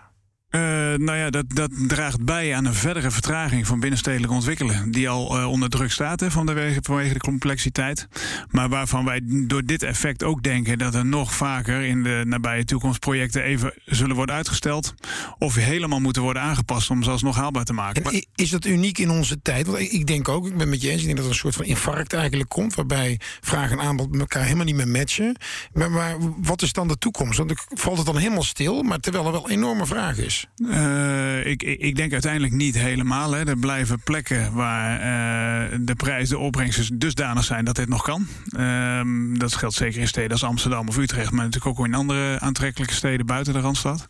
Uh, 0.57 0.61
nou 0.97 1.17
ja, 1.17 1.29
dat, 1.29 1.45
dat 1.47 1.71
draagt 1.87 2.25
bij 2.25 2.55
aan 2.55 2.65
een 2.65 2.73
verdere 2.73 3.11
vertraging 3.11 3.67
van 3.67 3.79
binnenstedelijk 3.79 4.31
ontwikkelen. 4.31 4.91
Die 4.91 5.09
al 5.09 5.39
uh, 5.39 5.49
onder 5.49 5.69
druk 5.69 5.91
staat 5.91 6.19
hè, 6.19 6.31
van 6.31 6.45
de, 6.45 6.77
vanwege 6.81 7.13
de 7.13 7.19
complexiteit. 7.19 8.07
Maar 8.51 8.69
waarvan 8.69 9.05
wij 9.05 9.21
door 9.23 9.63
dit 9.63 9.83
effect 9.83 10.23
ook 10.23 10.43
denken 10.43 10.77
dat 10.77 10.95
er 10.95 11.05
nog 11.05 11.33
vaker 11.33 11.81
in 11.81 12.03
de 12.03 12.23
nabije 12.25 12.65
toekomst 12.65 12.99
projecten 12.99 13.43
even 13.43 13.73
zullen 13.85 14.15
worden 14.15 14.35
uitgesteld. 14.35 14.93
Of 15.37 15.55
helemaal 15.55 15.99
moeten 15.99 16.21
worden 16.21 16.41
aangepast 16.41 16.89
om 16.89 17.03
ze 17.03 17.09
alsnog 17.09 17.35
haalbaar 17.35 17.65
te 17.65 17.73
maken. 17.73 18.25
Is 18.35 18.49
dat 18.49 18.65
uniek 18.65 18.97
in 18.97 19.09
onze 19.09 19.41
tijd? 19.41 19.67
Want 19.67 19.79
ik 19.79 20.07
denk 20.07 20.27
ook, 20.27 20.47
ik 20.47 20.57
ben 20.57 20.69
met 20.69 20.81
je 20.81 20.89
eens, 20.89 20.99
ik 20.99 21.05
denk 21.05 21.17
dat 21.17 21.25
er 21.25 21.31
een 21.31 21.37
soort 21.37 21.55
van 21.55 21.65
infarct 21.65 22.13
eigenlijk 22.13 22.49
komt. 22.49 22.75
Waarbij 22.75 23.19
vraag 23.41 23.71
en 23.71 23.79
aanbod 23.79 24.19
elkaar 24.19 24.43
helemaal 24.43 24.65
niet 24.65 24.75
meer 24.75 24.87
matchen. 24.87 25.35
Maar, 25.73 25.91
maar 25.91 26.15
wat 26.41 26.61
is 26.61 26.73
dan 26.73 26.87
de 26.87 26.97
toekomst? 26.97 27.37
Want 27.37 27.53
valt 27.73 27.97
het 27.97 28.05
dan 28.05 28.17
helemaal 28.17 28.43
stil, 28.43 28.83
maar 28.83 28.99
terwijl 28.99 29.25
er 29.25 29.31
wel 29.31 29.49
enorme 29.49 29.85
vraag 29.85 30.17
is. 30.17 30.36
Uh, 30.57 31.45
ik, 31.45 31.63
ik, 31.63 31.95
denk 31.95 32.11
uiteindelijk 32.11 32.53
niet 32.53 32.77
helemaal. 32.77 33.31
Hè. 33.31 33.47
Er 33.47 33.57
blijven 33.57 33.99
plekken 34.03 34.53
waar 34.53 34.99
uh, 34.99 35.77
de 35.81 35.95
prijs, 35.95 36.29
de 36.29 36.37
opbrengsten 36.37 36.99
dusdanig 36.99 37.43
zijn 37.43 37.65
dat 37.65 37.75
dit 37.75 37.89
nog 37.89 38.03
kan. 38.03 38.27
Uh, 38.57 39.01
dat 39.39 39.55
geldt 39.55 39.75
zeker 39.75 39.99
in 40.01 40.07
steden 40.07 40.31
als 40.31 40.43
Amsterdam 40.43 40.87
of 40.87 40.97
Utrecht, 40.97 41.31
maar 41.31 41.45
natuurlijk 41.45 41.79
ook 41.79 41.85
in 41.85 41.93
andere 41.93 42.39
aantrekkelijke 42.39 42.93
steden 42.93 43.25
buiten 43.25 43.53
de 43.53 43.59
Randstad. 43.59 44.07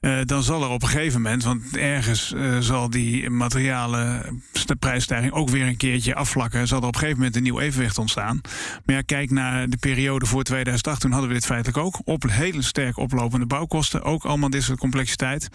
Uh, 0.00 0.18
dan 0.24 0.42
zal 0.42 0.62
er 0.62 0.68
op 0.68 0.82
een 0.82 0.88
gegeven 0.88 1.22
moment, 1.22 1.44
want 1.44 1.76
ergens 1.76 2.32
uh, 2.32 2.58
zal 2.58 2.90
die 2.90 3.30
materialen 3.30 4.42
prijsstijging 4.78 5.32
ook 5.32 5.48
weer 5.48 5.66
een 5.66 5.76
keertje 5.76 6.14
afvlakken, 6.14 6.66
zal 6.66 6.80
er 6.80 6.86
op 6.86 6.94
een 6.94 6.98
gegeven 6.98 7.18
moment 7.18 7.36
een 7.36 7.42
nieuw 7.42 7.60
evenwicht 7.60 7.98
ontstaan. 7.98 8.40
Maar 8.84 8.96
ja, 8.96 9.02
kijk 9.02 9.30
naar 9.30 9.68
de 9.68 9.76
periode 9.76 10.26
voor 10.26 10.42
2008, 10.42 11.00
toen 11.00 11.10
hadden 11.10 11.28
we 11.28 11.34
dit 11.34 11.46
feitelijk 11.46 11.78
ook. 11.78 12.00
Op 12.04 12.22
hele 12.30 12.62
sterk 12.62 12.96
oplopende 12.96 13.46
bouwkosten, 13.46 14.02
ook 14.02 14.24
allemaal 14.24 14.50
dit 14.50 14.62
soort 14.62 14.78
complexiteit. 14.78 15.48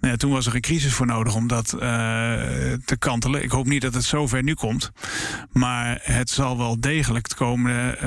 Nou 0.00 0.12
ja, 0.12 0.16
toen 0.18 0.30
was 0.30 0.46
er 0.46 0.54
een 0.54 0.60
crisis 0.60 0.94
voor 0.94 1.06
nodig 1.06 1.34
om 1.34 1.46
dat 1.46 1.72
uh, 1.74 1.80
te 2.84 2.96
kantelen. 2.98 3.42
Ik 3.42 3.50
hoop 3.50 3.66
niet 3.66 3.82
dat 3.82 3.94
het 3.94 4.04
zover 4.04 4.42
nu 4.42 4.54
komt, 4.54 4.92
maar 5.52 6.00
het 6.02 6.30
zal 6.30 6.58
wel 6.58 6.80
degelijk 6.80 7.28
de 7.28 7.34
komende 7.34 7.98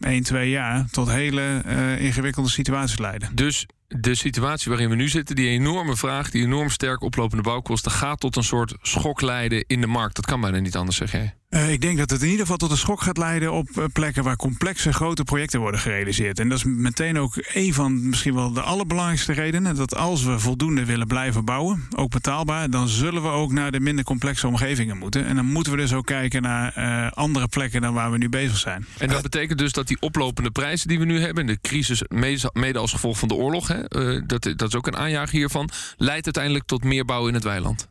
1, 0.00 0.22
2 0.22 0.50
jaar 0.50 0.86
tot 0.90 1.10
hele 1.10 1.62
ingewikkelde 1.98 2.48
situaties 2.48 2.98
leiden. 2.98 3.30
Dus 3.34 3.66
de 3.96 4.14
situatie 4.14 4.70
waarin 4.70 4.88
we 4.88 4.94
nu 4.94 5.08
zitten, 5.08 5.36
die 5.36 5.48
enorme 5.48 5.96
vraag, 5.96 6.30
die 6.30 6.42
enorm 6.42 6.70
sterk 6.70 7.02
oplopende 7.02 7.42
bouwkosten, 7.42 7.90
gaat 7.90 8.20
tot 8.20 8.36
een 8.36 8.44
soort 8.44 8.74
schok 8.80 9.20
leiden 9.20 9.64
in 9.66 9.80
de 9.80 9.86
markt. 9.86 10.16
Dat 10.16 10.26
kan 10.26 10.40
bijna 10.40 10.58
niet 10.58 10.76
anders, 10.76 10.96
zeg 10.96 11.12
jij. 11.12 11.34
Uh, 11.54 11.72
ik 11.72 11.80
denk 11.80 11.98
dat 11.98 12.10
het 12.10 12.22
in 12.22 12.26
ieder 12.26 12.40
geval 12.40 12.56
tot 12.56 12.70
een 12.70 12.76
schok 12.76 13.02
gaat 13.02 13.16
leiden 13.16 13.52
op 13.52 13.68
uh, 13.78 13.84
plekken 13.92 14.24
waar 14.24 14.36
complexe 14.36 14.92
grote 14.92 15.24
projecten 15.24 15.60
worden 15.60 15.80
gerealiseerd. 15.80 16.38
En 16.38 16.48
dat 16.48 16.58
is 16.58 16.64
meteen 16.64 17.18
ook 17.18 17.34
een 17.52 17.74
van 17.74 18.08
misschien 18.08 18.34
wel 18.34 18.52
de 18.52 18.60
allerbelangrijkste 18.60 19.32
redenen. 19.32 19.76
Dat 19.76 19.96
als 19.96 20.24
we 20.24 20.38
voldoende 20.38 20.84
willen 20.84 21.06
blijven 21.06 21.44
bouwen, 21.44 21.88
ook 21.96 22.10
betaalbaar, 22.10 22.70
dan 22.70 22.88
zullen 22.88 23.22
we 23.22 23.28
ook 23.28 23.52
naar 23.52 23.70
de 23.70 23.80
minder 23.80 24.04
complexe 24.04 24.46
omgevingen 24.46 24.98
moeten. 24.98 25.26
En 25.26 25.36
dan 25.36 25.44
moeten 25.46 25.72
we 25.72 25.78
dus 25.78 25.92
ook 25.92 26.06
kijken 26.06 26.42
naar 26.42 26.74
uh, 26.78 27.10
andere 27.12 27.48
plekken 27.48 27.80
dan 27.80 27.94
waar 27.94 28.10
we 28.10 28.18
nu 28.18 28.28
bezig 28.28 28.58
zijn. 28.58 28.86
En 28.98 29.08
dat 29.08 29.22
betekent 29.22 29.58
dus 29.58 29.72
dat 29.72 29.88
die 29.88 30.00
oplopende 30.00 30.50
prijzen 30.50 30.88
die 30.88 30.98
we 30.98 31.04
nu 31.04 31.20
hebben, 31.20 31.46
de 31.46 31.58
crisis 31.62 32.02
mede 32.52 32.78
als 32.78 32.92
gevolg 32.92 33.18
van 33.18 33.28
de 33.28 33.34
oorlog, 33.34 33.68
hè, 33.68 33.82
dat, 34.26 34.42
dat 34.42 34.68
is 34.68 34.74
ook 34.74 34.86
een 34.86 34.96
aanjager 34.96 35.36
hiervan, 35.36 35.70
leidt 35.96 36.24
uiteindelijk 36.24 36.64
tot 36.66 36.84
meer 36.84 37.04
bouwen 37.04 37.28
in 37.28 37.34
het 37.34 37.44
weiland. 37.44 37.88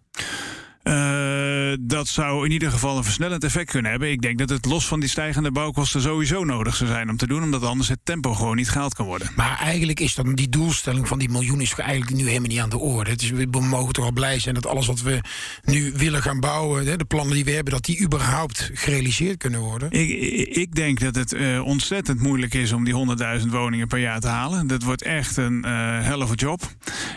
Uh, 1.73 1.79
dat 1.81 2.07
zou 2.07 2.45
in 2.45 2.51
ieder 2.51 2.71
geval 2.71 2.97
een 2.97 3.03
versnellend 3.03 3.43
effect 3.43 3.71
kunnen 3.71 3.91
hebben. 3.91 4.11
Ik 4.11 4.21
denk 4.21 4.37
dat 4.37 4.49
het 4.49 4.65
los 4.65 4.87
van 4.87 4.99
die 4.99 5.09
stijgende 5.09 5.51
bouwkosten 5.51 6.01
sowieso 6.01 6.43
nodig 6.43 6.75
zou 6.75 6.89
zijn 6.89 7.09
om 7.09 7.17
te 7.17 7.27
doen, 7.27 7.43
omdat 7.43 7.63
anders 7.63 7.89
het 7.89 7.99
tempo 8.03 8.33
gewoon 8.33 8.55
niet 8.55 8.69
gehaald 8.69 8.93
kan 8.93 9.05
worden. 9.05 9.31
Maar 9.35 9.59
eigenlijk 9.59 9.99
is 9.99 10.15
dan 10.15 10.35
die 10.35 10.49
doelstelling 10.49 11.07
van 11.07 11.19
die 11.19 11.29
miljoen 11.29 11.61
is 11.61 11.73
eigenlijk 11.73 12.11
nu 12.11 12.27
helemaal 12.27 12.49
niet 12.49 12.59
aan 12.59 12.69
de 12.69 12.77
orde. 12.77 13.09
Het 13.11 13.21
is, 13.21 13.29
we 13.29 13.47
mogen 13.51 13.93
toch 13.93 14.03
wel 14.03 14.13
blij 14.13 14.39
zijn 14.39 14.55
dat 14.55 14.65
alles 14.65 14.87
wat 14.87 15.01
we 15.01 15.21
nu 15.63 15.93
willen 15.95 16.21
gaan 16.21 16.39
bouwen, 16.39 16.97
de 16.97 17.05
plannen 17.05 17.35
die 17.35 17.45
we 17.45 17.51
hebben, 17.51 17.73
dat 17.73 17.85
die 17.85 18.01
überhaupt 18.01 18.69
gerealiseerd 18.73 19.37
kunnen 19.37 19.59
worden. 19.59 19.91
Ik, 19.91 20.09
ik 20.55 20.75
denk 20.75 20.99
dat 20.99 21.15
het 21.15 21.33
uh, 21.33 21.65
ontzettend 21.65 22.19
moeilijk 22.19 22.53
is 22.53 22.71
om 22.71 22.83
die 22.83 23.17
100.000 23.41 23.47
woningen 23.47 23.87
per 23.87 23.99
jaar 23.99 24.19
te 24.19 24.27
halen. 24.27 24.67
Dat 24.67 24.83
wordt 24.83 25.01
echt 25.01 25.37
een 25.37 25.63
uh, 25.65 25.71
hell 26.01 26.21
of 26.21 26.31
a 26.31 26.35
job. 26.35 26.61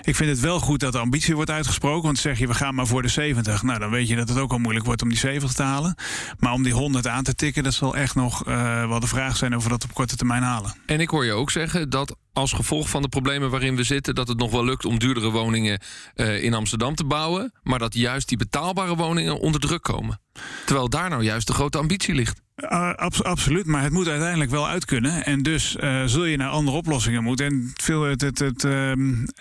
Ik 0.02 0.16
vind 0.16 0.30
het 0.30 0.40
wel 0.40 0.60
goed 0.60 0.80
dat 0.80 0.92
de 0.92 0.98
ambitie 0.98 1.34
wordt 1.34 1.50
uitgesproken, 1.50 2.02
want 2.02 2.18
zeg 2.18 2.38
je 2.38 2.46
we 2.46 2.54
gaan 2.54 2.74
maar 2.74 2.86
voor 2.86 3.02
de 3.02 3.08
70. 3.08 3.62
Nou, 3.62 3.78
dan 3.78 3.90
weet 3.90 4.08
je 4.08 4.16
dat 4.16 4.28
het 4.28 4.38
ook 4.38 4.45
al 4.52 4.58
moeilijk 4.58 4.86
wordt 4.86 5.02
om 5.02 5.08
die 5.08 5.18
70 5.18 5.52
te 5.52 5.62
halen. 5.62 5.94
Maar 6.38 6.52
om 6.52 6.62
die 6.62 6.72
100 6.72 7.06
aan 7.06 7.24
te 7.24 7.34
tikken, 7.34 7.62
dat 7.62 7.74
zal 7.74 7.96
echt 7.96 8.14
nog 8.14 8.48
uh, 8.48 8.88
wel 8.88 9.00
de 9.00 9.06
vraag 9.06 9.36
zijn 9.36 9.56
of 9.56 9.62
we 9.62 9.68
dat 9.68 9.84
op 9.84 9.94
korte 9.94 10.16
termijn 10.16 10.42
halen. 10.42 10.74
En 10.86 11.00
ik 11.00 11.10
hoor 11.10 11.24
je 11.24 11.32
ook 11.32 11.50
zeggen 11.50 11.90
dat 11.90 12.16
als 12.32 12.52
gevolg 12.52 12.88
van 12.88 13.02
de 13.02 13.08
problemen 13.08 13.50
waarin 13.50 13.76
we 13.76 13.82
zitten, 13.82 14.14
dat 14.14 14.28
het 14.28 14.38
nog 14.38 14.50
wel 14.50 14.64
lukt 14.64 14.84
om 14.84 14.98
duurdere 14.98 15.30
woningen 15.30 15.80
uh, 16.14 16.42
in 16.42 16.54
Amsterdam 16.54 16.94
te 16.94 17.04
bouwen. 17.04 17.52
Maar 17.62 17.78
dat 17.78 17.94
juist 17.94 18.28
die 18.28 18.38
betaalbare 18.38 18.96
woningen 18.96 19.40
onder 19.40 19.60
druk 19.60 19.82
komen. 19.82 20.20
Terwijl 20.64 20.88
daar 20.88 21.10
nou 21.10 21.22
juist 21.22 21.46
de 21.46 21.52
grote 21.52 21.78
ambitie 21.78 22.14
ligt. 22.14 22.44
Uh, 22.56 22.92
absoluut, 23.22 23.66
maar 23.66 23.82
het 23.82 23.92
moet 23.92 24.08
uiteindelijk 24.08 24.50
wel 24.50 24.68
uit 24.68 24.84
kunnen. 24.84 25.24
En 25.24 25.42
dus 25.42 25.76
uh, 25.80 26.02
zul 26.04 26.24
je 26.24 26.36
naar 26.36 26.48
andere 26.48 26.76
oplossingen 26.76 27.22
moeten. 27.22 27.46
En 27.46 27.72
veel, 27.74 28.02
het, 28.02 28.20
het, 28.20 28.38
het, 28.38 28.64
uh, 28.64 28.92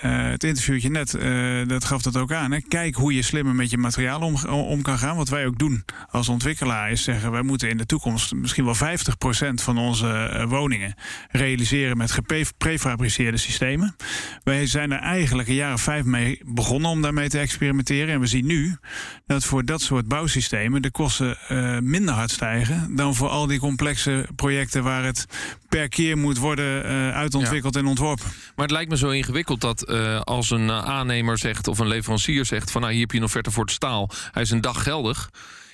het 0.01 0.43
interviewtje 0.43 0.89
net, 0.89 1.17
dat 1.69 1.85
gaf 1.85 2.01
dat 2.01 2.17
ook 2.17 2.33
aan. 2.33 2.51
Hè. 2.51 2.61
Kijk 2.61 2.95
hoe 2.95 3.13
je 3.13 3.21
slimmer 3.21 3.55
met 3.55 3.69
je 3.69 3.77
materiaal 3.77 4.21
om, 4.21 4.35
om, 4.45 4.81
kan 4.81 4.97
gaan. 4.97 5.15
Wat 5.15 5.29
wij 5.29 5.45
ook 5.45 5.57
doen 5.57 5.85
als 6.09 6.29
ontwikkelaar 6.29 6.91
is 6.91 7.03
zeggen... 7.03 7.31
wij 7.31 7.41
moeten 7.41 7.69
in 7.69 7.77
de 7.77 7.85
toekomst 7.85 8.33
misschien 8.33 8.65
wel 8.65 8.75
50% 8.75 8.79
van 9.53 9.77
onze 9.77 10.45
woningen... 10.49 10.95
realiseren 11.29 11.97
met 11.97 12.11
geprefabriceerde 12.11 13.37
systemen. 13.37 13.95
Wij 14.43 14.67
zijn 14.67 14.91
er 14.91 14.99
eigenlijk 14.99 15.47
een 15.47 15.55
jaar 15.55 15.73
of 15.73 15.81
vijf 15.81 16.03
mee 16.03 16.41
begonnen 16.45 16.89
om 16.89 17.01
daarmee 17.01 17.29
te 17.29 17.39
experimenteren. 17.39 18.13
En 18.13 18.19
we 18.19 18.27
zien 18.27 18.45
nu 18.45 18.77
dat 19.25 19.45
voor 19.45 19.65
dat 19.65 19.81
soort 19.81 20.07
bouwsystemen... 20.07 20.81
de 20.81 20.91
kosten 20.91 21.37
minder 21.83 22.13
hard 22.13 22.31
stijgen... 22.31 22.95
dan 22.95 23.03
dan 23.05 23.15
voor 23.15 23.29
al 23.29 23.47
die 23.47 23.59
complexe 23.59 24.27
projecten 24.35 24.83
waar 24.83 25.03
het 25.03 25.25
per 25.69 25.89
keer 25.89 26.17
moet 26.17 26.37
worden 26.37 26.85
uh, 26.85 27.11
uitontwikkeld 27.15 27.73
ja. 27.73 27.79
en 27.79 27.87
ontworpen. 27.87 28.25
Maar 28.25 28.65
het 28.65 28.71
lijkt 28.71 28.89
me 28.89 28.97
zo 28.97 29.09
ingewikkeld 29.09 29.61
dat 29.61 29.89
uh, 29.89 30.21
als 30.21 30.49
een 30.49 30.71
aannemer 30.71 31.37
zegt 31.37 31.67
of 31.67 31.79
een 31.79 31.87
leverancier 31.87 32.45
zegt 32.45 32.71
van 32.71 32.81
nou 32.81 32.93
hier 32.93 33.01
heb 33.01 33.11
je 33.11 33.17
een 33.17 33.23
offerte 33.23 33.51
voor 33.51 33.63
het 33.63 33.73
staal, 33.73 34.09
hij 34.31 34.41
is 34.41 34.51
een 34.51 34.61
dag 34.61 34.83
geldig. 34.83 35.29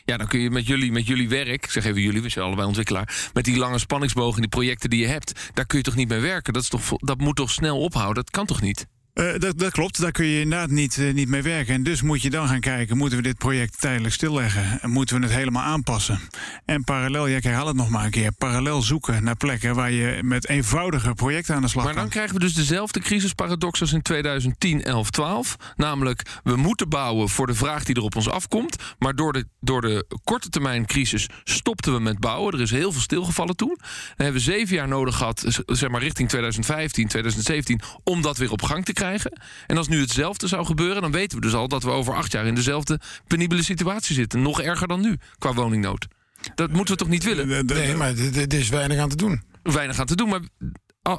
Ja, 0.06 0.17
dan 0.17 0.28
kun 0.28 0.39
je 0.39 0.52
met 0.52 0.67
jullie, 0.67 0.91
met 0.91 1.08
jullie 1.08 1.30
werk, 1.30 1.48
ik 1.48 1.72
zeg 1.72 1.86
even 1.86 2.02
jullie, 2.02 2.22
we 2.22 2.30
zijn 2.30 2.46
allebei 2.46 2.67
ontwikkelaar, 2.67 3.30
met 3.34 3.46
die 3.46 3.58
lange 3.58 3.80
spanningsbogen 3.80 4.36
en 4.36 4.41
die 4.41 4.50
projecten 4.50 4.89
die 4.89 5.00
je 5.00 5.08
hebt, 5.08 5.52
daar 5.54 5.65
kun 5.65 5.78
je 5.78 5.84
toch 5.84 5.96
niet 5.96 6.08
mee 6.08 6.20
werken? 6.20 6.54
Dat, 6.54 6.62
is 6.62 6.70
toch, 6.70 6.84
dat 6.98 7.17
moet 7.17 7.36
toch 7.36 7.52
snel 7.52 7.80
ophouden? 7.80 8.24
Dat 8.24 8.32
kan 8.32 8.46
toch 8.46 8.62
niet? 8.62 8.86
Uh, 9.22 9.34
dat, 9.38 9.60
dat, 9.60 9.72
klopt, 9.72 10.02
daar 10.02 10.12
kun 10.12 10.26
je 10.26 10.40
inderdaad 10.40 10.70
niet, 10.70 10.98
uh, 10.98 11.14
niet 11.14 11.28
mee 11.28 11.42
werken. 11.42 11.74
En 11.74 11.84
dus 11.84 12.02
moet 12.02 12.22
je 12.22 12.30
dan 12.30 12.48
gaan 12.48 12.60
kijken, 12.60 12.98
moeten 12.98 13.18
we 13.18 13.24
dit 13.24 13.38
project 13.38 13.80
tijdelijk 13.80 14.14
stilleggen? 14.14 14.82
En 14.82 14.90
moeten 14.90 15.20
we 15.20 15.26
het 15.26 15.34
helemaal 15.34 15.64
aanpassen? 15.64 16.20
En 16.66 16.84
parallel, 16.84 17.28
ja, 17.28 17.38
ik 17.38 17.44
herhaal 17.44 17.68
het 17.68 17.76
nog 17.76 17.90
maar 17.90 18.06
een 18.06 18.12
keer, 18.12 18.32
parallel 18.32 18.82
zoeken 18.82 19.24
naar 19.24 19.36
plekken 19.36 19.76
waar 19.76 19.92
je 19.92 20.20
met 20.24 20.48
eenvoudige 20.48 21.14
projecten 21.14 21.56
aan 21.56 21.62
de 21.62 21.68
slag 21.68 21.84
maar 21.84 21.94
kan. 21.94 22.04
Maar 22.04 22.12
dan 22.12 22.22
krijgen 22.22 22.40
we 22.40 22.46
dus 22.46 22.54
dezelfde 22.54 23.00
crisisparadox 23.00 23.82
als 23.82 23.94
in 23.94 24.02
2010, 24.02 24.84
11, 24.84 25.10
12. 25.10 25.56
Namelijk, 25.76 26.40
we 26.44 26.56
moeten 26.56 26.90
bouwen 26.90 27.30
voor 27.30 27.48
de 27.48 27.56
vraag 27.56 27.84
die 27.84 27.96
er 27.96 28.02
op 28.02 28.16
ons 28.16 28.30
afkomt. 28.30 28.76
Maar 29.00 29.16
door 29.16 29.34
de, 29.34 29.46
door 29.60 29.82
de 29.82 30.06
korte 30.24 30.50
termijn 30.50 30.86
crisis 30.86 31.28
stopten 31.44 31.94
we 31.94 32.00
met 32.00 32.20
bouwen. 32.20 32.54
Er 32.54 32.62
is 32.62 32.72
heel 32.72 32.92
veel 32.92 33.02
stilgevallen 33.02 33.56
toen. 33.56 33.78
Dan 33.78 33.88
hebben 34.16 34.42
we 34.42 34.52
zeven 34.52 34.76
jaar 34.76 34.88
nodig 34.88 35.16
gehad, 35.16 35.64
zeg 35.66 35.90
maar 35.90 36.02
richting 36.02 36.30
2015, 36.30 37.08
2017, 37.08 37.82
om 38.04 38.22
dat 38.22 38.38
weer 38.38 38.52
op 38.52 38.62
gang 38.62 38.86
te 38.86 38.94
krijgen 38.94 39.11
krijgen. 39.17 39.41
En 39.67 39.78
als 39.78 39.88
nu 39.88 40.00
hetzelfde 40.00 40.47
zou 40.47 40.65
gebeuren, 40.65 41.02
dan 41.02 41.12
weten 41.12 41.38
we 41.38 41.43
dus 41.43 41.54
al 41.54 41.67
dat 41.67 41.84
we 41.84 41.89
over 41.89 42.15
acht 42.15 42.32
jaar 42.32 42.45
in 42.45 42.56
dezelfde 42.56 43.00
penibele 43.28 43.63
situatie 43.63 44.15
zitten. 44.15 44.41
Nog 44.41 44.62
erger 44.62 44.88
dan 44.88 45.02
nu 45.02 45.17
qua 45.38 45.54
woningnood. 45.54 46.08
Dat 46.56 46.71
moeten 46.71 46.93
we 46.93 47.00
toch 47.00 47.10
niet 47.10 47.24
willen? 47.24 47.65
Nee, 47.65 47.95
maar 47.95 48.17
er 48.17 48.54
is 48.54 48.69
weinig 48.69 48.97
aan 48.97 49.10
te 49.10 49.15
doen. 49.15 49.41
Weinig 49.63 50.00
aan 50.00 50.06
te 50.06 50.15
doen, 50.15 50.30
maar 50.30 50.41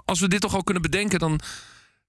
als 0.05 0.20
we 0.20 0.28
dit 0.28 0.40
toch 0.40 0.55
al 0.55 0.64
kunnen 0.64 0.83
bedenken, 0.83 1.18
dan 1.18 1.40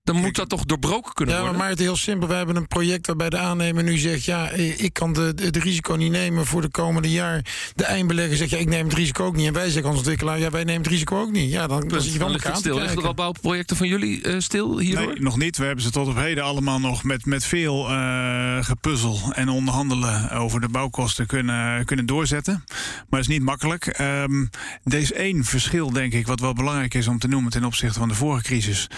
dan 0.03 0.15
moet 0.15 0.35
dat 0.35 0.49
toch 0.49 0.65
doorbroken 0.65 1.13
kunnen 1.13 1.35
ja, 1.35 1.41
worden? 1.41 1.59
Ja, 1.59 1.63
maar 1.63 1.73
het 1.73 1.79
is 1.79 1.85
heel 1.85 1.95
simpel. 1.95 2.27
We 2.27 2.33
hebben 2.33 2.55
een 2.55 2.67
project 2.67 3.07
waarbij 3.07 3.29
de 3.29 3.37
aannemer 3.37 3.83
nu 3.83 3.97
zegt... 3.97 4.25
ja, 4.25 4.49
ik 4.49 4.93
kan 4.93 5.13
de, 5.13 5.33
de, 5.33 5.59
risico 5.59 5.93
niet 5.93 6.11
nemen 6.11 6.45
voor 6.45 6.61
de 6.61 6.69
komende 6.69 7.11
jaar. 7.11 7.45
De 7.75 7.83
eindbelegger 7.83 8.37
zegt, 8.37 8.49
ja, 8.49 8.57
ik 8.57 8.67
neem 8.67 8.85
het 8.85 8.93
risico 8.93 9.25
ook 9.25 9.35
niet. 9.35 9.47
En 9.47 9.53
wij 9.53 9.69
zeggen 9.69 9.89
als 9.89 9.97
ontwikkelaar, 9.97 10.39
ja, 10.39 10.49
wij 10.49 10.63
nemen 10.63 10.81
het 10.81 10.91
risico 10.91 11.21
ook 11.21 11.31
niet. 11.31 11.51
Ja, 11.51 11.67
dan, 11.67 11.87
dan 11.87 12.01
zit 12.01 12.13
je 12.13 12.19
elkaar 12.19 12.55
stil. 12.55 12.79
Liggen 12.79 13.01
er 13.01 13.07
al 13.07 13.13
bouwprojecten 13.13 13.77
van 13.77 13.87
jullie 13.87 14.27
uh, 14.27 14.39
stil 14.39 14.79
hierdoor? 14.79 15.07
Nee, 15.07 15.21
nog 15.21 15.37
niet. 15.37 15.57
We 15.57 15.65
hebben 15.65 15.83
ze 15.83 15.91
tot 15.91 16.07
op 16.07 16.15
heden 16.15 16.43
allemaal 16.43 16.79
nog 16.79 17.03
met, 17.03 17.25
met 17.25 17.45
veel 17.45 17.91
uh, 17.91 18.63
gepuzzel... 18.63 19.19
en 19.33 19.49
onderhandelen 19.49 20.31
over 20.31 20.61
de 20.61 20.69
bouwkosten 20.69 21.27
kunnen, 21.27 21.85
kunnen 21.85 22.05
doorzetten. 22.05 22.63
Maar 23.09 23.19
het 23.19 23.29
is 23.29 23.35
niet 23.35 23.43
makkelijk. 23.43 23.99
Um, 23.99 24.49
er 24.83 24.99
is 24.99 25.13
één 25.13 25.43
verschil, 25.43 25.91
denk 25.91 26.13
ik, 26.13 26.27
wat 26.27 26.39
wel 26.39 26.53
belangrijk 26.53 26.93
is 26.93 27.07
om 27.07 27.19
te 27.19 27.27
noemen... 27.27 27.51
ten 27.51 27.63
opzichte 27.63 27.99
van 27.99 28.07
de 28.07 28.15
vorige 28.15 28.43
crisis... 28.43 28.89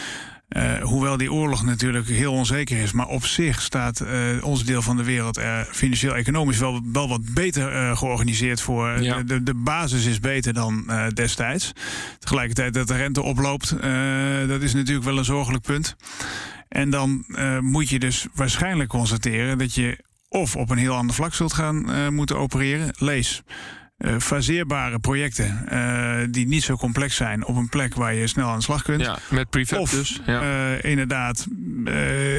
Uh, 0.50 0.82
hoewel 0.82 1.18
die 1.18 1.32
oorlog 1.32 1.64
natuurlijk 1.64 2.08
heel 2.08 2.34
onzeker 2.34 2.78
is. 2.78 2.92
Maar 2.92 3.08
op 3.08 3.26
zich 3.26 3.62
staat 3.62 4.02
uh, 4.02 4.44
ons 4.44 4.64
deel 4.64 4.82
van 4.82 4.98
de 4.98 5.04
wereld 5.04 5.38
er 5.38 5.68
financieel-economisch 5.72 6.58
wel, 6.58 6.82
wel 6.92 7.10
wat 7.10 7.34
beter 7.34 7.74
uh, 7.74 7.98
georganiseerd 7.98 8.62
voor. 8.62 9.02
Ja. 9.02 9.24
De, 9.24 9.44
de, 9.44 9.54
basis 9.54 10.06
is 10.06 10.20
beter 10.20 10.54
dan 10.54 10.92
destijds. 11.14 11.72
Tegelijkertijd 12.20 12.74
dat 12.74 12.88
de 12.88 12.96
rente 12.96 13.22
oploopt, 13.22 13.70
dat 14.48 14.62
is 14.62 14.74
natuurlijk 14.74 15.06
wel 15.06 15.18
een 15.18 15.26
zorgelijk 15.26 15.64
punt. 15.64 15.96
En 16.68 16.90
dan 16.90 17.26
moet 17.60 17.90
je 17.90 18.00
dus 18.00 18.28
waarschijnlijk 18.34 18.90
constateren 18.90 19.58
dat 19.58 19.74
je 19.74 20.04
of 20.30 20.56
op 20.56 20.70
een 20.70 20.78
heel 20.78 20.96
ander 20.96 21.16
vlak 21.16 21.34
zult 21.34 21.54
gaan 21.54 22.14
moeten 22.14 22.38
opereren. 22.38 22.96
Lees 22.98 23.44
uh, 23.98 24.20
faseerbare 24.20 25.00
projecten 25.00 25.66
uh, 25.72 26.18
die 26.30 26.48
niet 26.48 26.64
zo 26.64 26.76
complex 26.76 27.16
zijn 27.16 27.46
op 27.46 27.56
een 27.56 27.70
plek 27.70 27.96
waar 27.96 28.14
je 28.14 28.28
snel 28.28 28.48
aan 28.48 28.58
de 28.58 28.64
slag 28.64 28.82
kunt. 28.82 29.02
Ja, 29.02 29.18
met 29.30 29.50
prefab 29.50 29.80
of, 29.80 29.90
dus. 29.90 30.22
Ja. 30.26 30.42
Uh, 30.42 30.84
inderdaad 30.84 31.48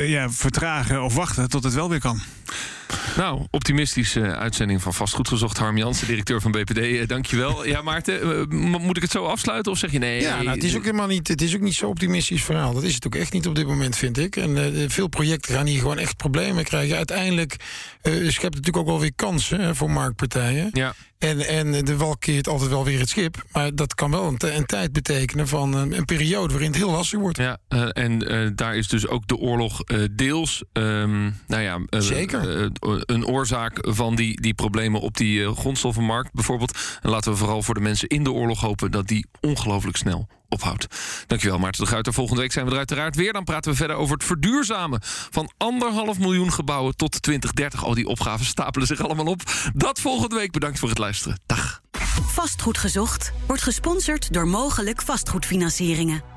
ja, 0.07 0.31
vertragen 0.31 1.03
of 1.03 1.14
wachten 1.14 1.49
tot 1.49 1.64
het 1.64 1.75
wel 1.75 1.88
weer 1.90 2.01
kan. 2.01 2.21
Nou, 3.16 3.46
optimistische 3.51 4.37
uitzending 4.37 4.83
van 4.83 4.94
Vastgoed 4.94 5.29
Gezocht. 5.29 5.59
Harm 5.59 5.77
Jansen, 5.77 6.07
directeur 6.07 6.40
van 6.40 6.51
BPD. 6.51 7.09
Dankjewel. 7.09 7.55
Ja, 7.66 7.83
Maarten, 7.83 8.49
moet 8.59 8.96
ik 8.96 9.03
het 9.03 9.11
zo 9.11 9.25
afsluiten 9.25 9.72
of 9.72 9.79
zeg 9.79 9.92
je 9.92 9.99
nee? 9.99 10.20
Ja, 10.20 10.42
nou, 10.42 10.49
het 10.49 10.64
is 10.64 10.77
ook 10.77 10.85
helemaal 10.85 11.07
niet. 11.07 11.29
Het 11.29 11.42
is 11.42 11.55
ook 11.55 11.61
niet 11.61 11.75
zo 11.75 11.88
optimistisch 11.88 12.44
verhaal. 12.44 12.75
Dat 12.75 12.83
is 12.83 12.94
het 12.94 13.07
ook 13.07 13.14
echt 13.14 13.33
niet 13.33 13.46
op 13.46 13.55
dit 13.55 13.66
moment, 13.66 13.96
vind 13.96 14.18
ik. 14.18 14.37
En 14.37 14.90
veel 14.90 15.09
projecten 15.09 15.55
gaan 15.55 15.66
hier 15.66 15.81
gewoon 15.81 15.99
echt 15.99 16.16
problemen 16.16 16.64
krijgen. 16.64 16.96
Uiteindelijk 16.96 17.57
schept 18.03 18.25
het 18.27 18.42
natuurlijk 18.42 18.77
ook 18.77 18.87
wel 18.87 19.01
weer 19.01 19.14
kansen 19.14 19.61
hè, 19.61 19.75
voor 19.75 19.90
marktpartijen. 19.90 20.70
Ja. 20.72 20.94
En, 21.18 21.46
en 21.46 21.85
de 21.85 21.96
wal 21.96 22.16
keert 22.16 22.49
altijd 22.49 22.70
wel 22.70 22.85
weer 22.85 22.99
het 22.99 23.09
schip. 23.09 23.44
Maar 23.53 23.75
dat 23.75 23.94
kan 23.94 24.11
wel 24.11 24.27
een, 24.27 24.57
een 24.57 24.66
tijd 24.66 24.92
betekenen 24.92 25.49
van 25.49 25.75
een, 25.75 25.96
een, 25.96 26.05
periode 26.05 26.53
waarin 26.53 26.70
het 26.70 26.79
heel 26.79 26.90
lastig 26.90 27.18
wordt. 27.18 27.38
Ja, 27.38 27.59
uh, 27.68 27.88
en 27.92 28.33
uh, 28.33 28.51
daar 28.55 28.77
is 28.77 28.88
dus 28.88 29.07
ook 29.09 29.27
de 29.27 29.37
oorlog 29.37 29.83
uh, 29.87 30.05
deels 30.12 30.64
um, 30.72 31.37
nou 31.46 31.62
ja, 31.62 32.01
Zeker. 32.01 32.70
Een 32.81 33.27
oorzaak 33.27 33.79
van 33.81 34.15
die, 34.15 34.41
die 34.41 34.55
problemen 34.55 35.01
op 35.01 35.17
die 35.17 35.55
grondstoffenmarkt 35.55 36.33
bijvoorbeeld. 36.33 36.79
En 37.03 37.11
laten 37.11 37.33
we 37.33 37.39
vooral 37.39 37.62
voor 37.62 37.75
de 37.75 37.81
mensen 37.81 38.09
in 38.09 38.25
de 38.25 38.33
oorlog 38.33 38.61
hopen 38.61 38.91
dat 38.91 39.07
die 39.07 39.27
ongelooflijk 39.41 39.97
snel 39.97 40.29
ophoudt. 40.49 40.87
Dankjewel 41.27 41.59
Maarten 41.59 41.83
de 41.83 41.91
Gruiter. 41.91 42.12
Volgende 42.12 42.41
week 42.41 42.53
zijn 42.53 42.65
we 42.65 42.71
er 42.71 42.77
uiteraard 42.79 43.17
weer. 43.17 43.33
Dan 43.33 43.45
praten 43.45 43.71
we 43.71 43.77
verder 43.77 43.97
over 43.97 44.15
het 44.15 44.25
verduurzamen 44.25 45.01
van 45.31 45.51
anderhalf 45.57 46.19
miljoen 46.19 46.53
gebouwen 46.53 46.97
tot 46.97 47.23
2030. 47.23 47.85
Al 47.85 47.95
die 47.95 48.07
opgaven 48.07 48.47
stapelen 48.47 48.87
zich 48.87 49.01
allemaal 49.01 49.27
op. 49.27 49.43
Dat 49.75 50.01
volgende 50.01 50.37
week. 50.37 50.53
Bedankt 50.53 50.79
voor 50.79 50.89
het 50.89 50.99
luisteren. 50.99 51.41
Dag. 51.47 51.81
Vastgoed 52.27 52.79
gezocht 52.79 53.33
wordt 53.47 53.62
gesponsord 53.62 54.33
door 54.33 54.49
mogelijk 54.49 55.03
vastgoedfinancieringen. 55.03 56.36